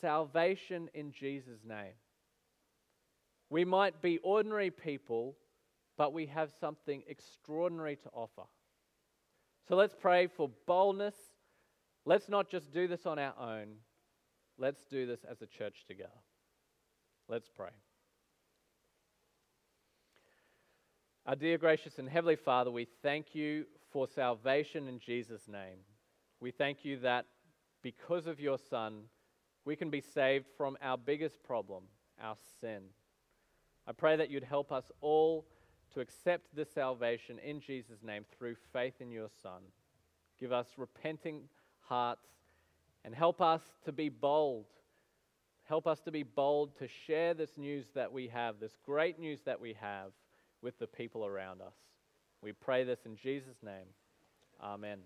salvation 0.00 0.88
in 0.94 1.12
Jesus' 1.12 1.60
name. 1.66 1.94
We 3.50 3.64
might 3.64 4.02
be 4.02 4.18
ordinary 4.18 4.70
people, 4.70 5.36
but 5.96 6.12
we 6.12 6.26
have 6.26 6.52
something 6.60 7.02
extraordinary 7.08 7.96
to 7.96 8.10
offer. 8.12 8.44
So 9.66 9.76
let's 9.76 9.94
pray 9.98 10.26
for 10.26 10.50
boldness. 10.66 11.16
Let's 12.04 12.28
not 12.28 12.50
just 12.50 12.72
do 12.72 12.86
this 12.86 13.06
on 13.06 13.18
our 13.18 13.34
own, 13.38 13.68
let's 14.58 14.84
do 14.84 15.06
this 15.06 15.24
as 15.30 15.42
a 15.42 15.46
church 15.46 15.84
together. 15.86 16.10
Let's 17.28 17.48
pray. 17.48 17.70
Our 21.28 21.36
dear, 21.36 21.58
gracious, 21.58 21.98
and 21.98 22.08
heavenly 22.08 22.36
Father, 22.36 22.70
we 22.70 22.86
thank 23.02 23.34
you 23.34 23.66
for 23.92 24.08
salvation 24.08 24.88
in 24.88 24.98
Jesus' 24.98 25.46
name. 25.46 25.80
We 26.40 26.50
thank 26.50 26.86
you 26.86 27.00
that 27.00 27.26
because 27.82 28.26
of 28.26 28.40
your 28.40 28.56
Son, 28.56 29.02
we 29.66 29.76
can 29.76 29.90
be 29.90 30.00
saved 30.00 30.46
from 30.56 30.78
our 30.80 30.96
biggest 30.96 31.42
problem, 31.42 31.82
our 32.18 32.36
sin. 32.62 32.80
I 33.86 33.92
pray 33.92 34.16
that 34.16 34.30
you'd 34.30 34.42
help 34.42 34.72
us 34.72 34.90
all 35.02 35.44
to 35.92 36.00
accept 36.00 36.56
this 36.56 36.72
salvation 36.72 37.38
in 37.40 37.60
Jesus' 37.60 38.02
name 38.02 38.24
through 38.38 38.56
faith 38.72 38.94
in 38.98 39.10
your 39.10 39.28
Son. 39.42 39.60
Give 40.40 40.50
us 40.50 40.68
repenting 40.78 41.42
hearts 41.80 42.30
and 43.04 43.14
help 43.14 43.42
us 43.42 43.60
to 43.84 43.92
be 43.92 44.08
bold. 44.08 44.64
Help 45.64 45.86
us 45.86 46.00
to 46.00 46.10
be 46.10 46.22
bold 46.22 46.74
to 46.78 46.88
share 46.88 47.34
this 47.34 47.58
news 47.58 47.88
that 47.94 48.10
we 48.10 48.28
have, 48.28 48.60
this 48.60 48.78
great 48.82 49.18
news 49.18 49.42
that 49.42 49.60
we 49.60 49.74
have 49.78 50.12
with 50.62 50.78
the 50.78 50.86
people 50.86 51.26
around 51.26 51.60
us. 51.60 51.74
We 52.42 52.52
pray 52.52 52.84
this 52.84 53.00
in 53.04 53.16
Jesus' 53.16 53.62
name. 53.62 53.86
Amen. 54.62 54.98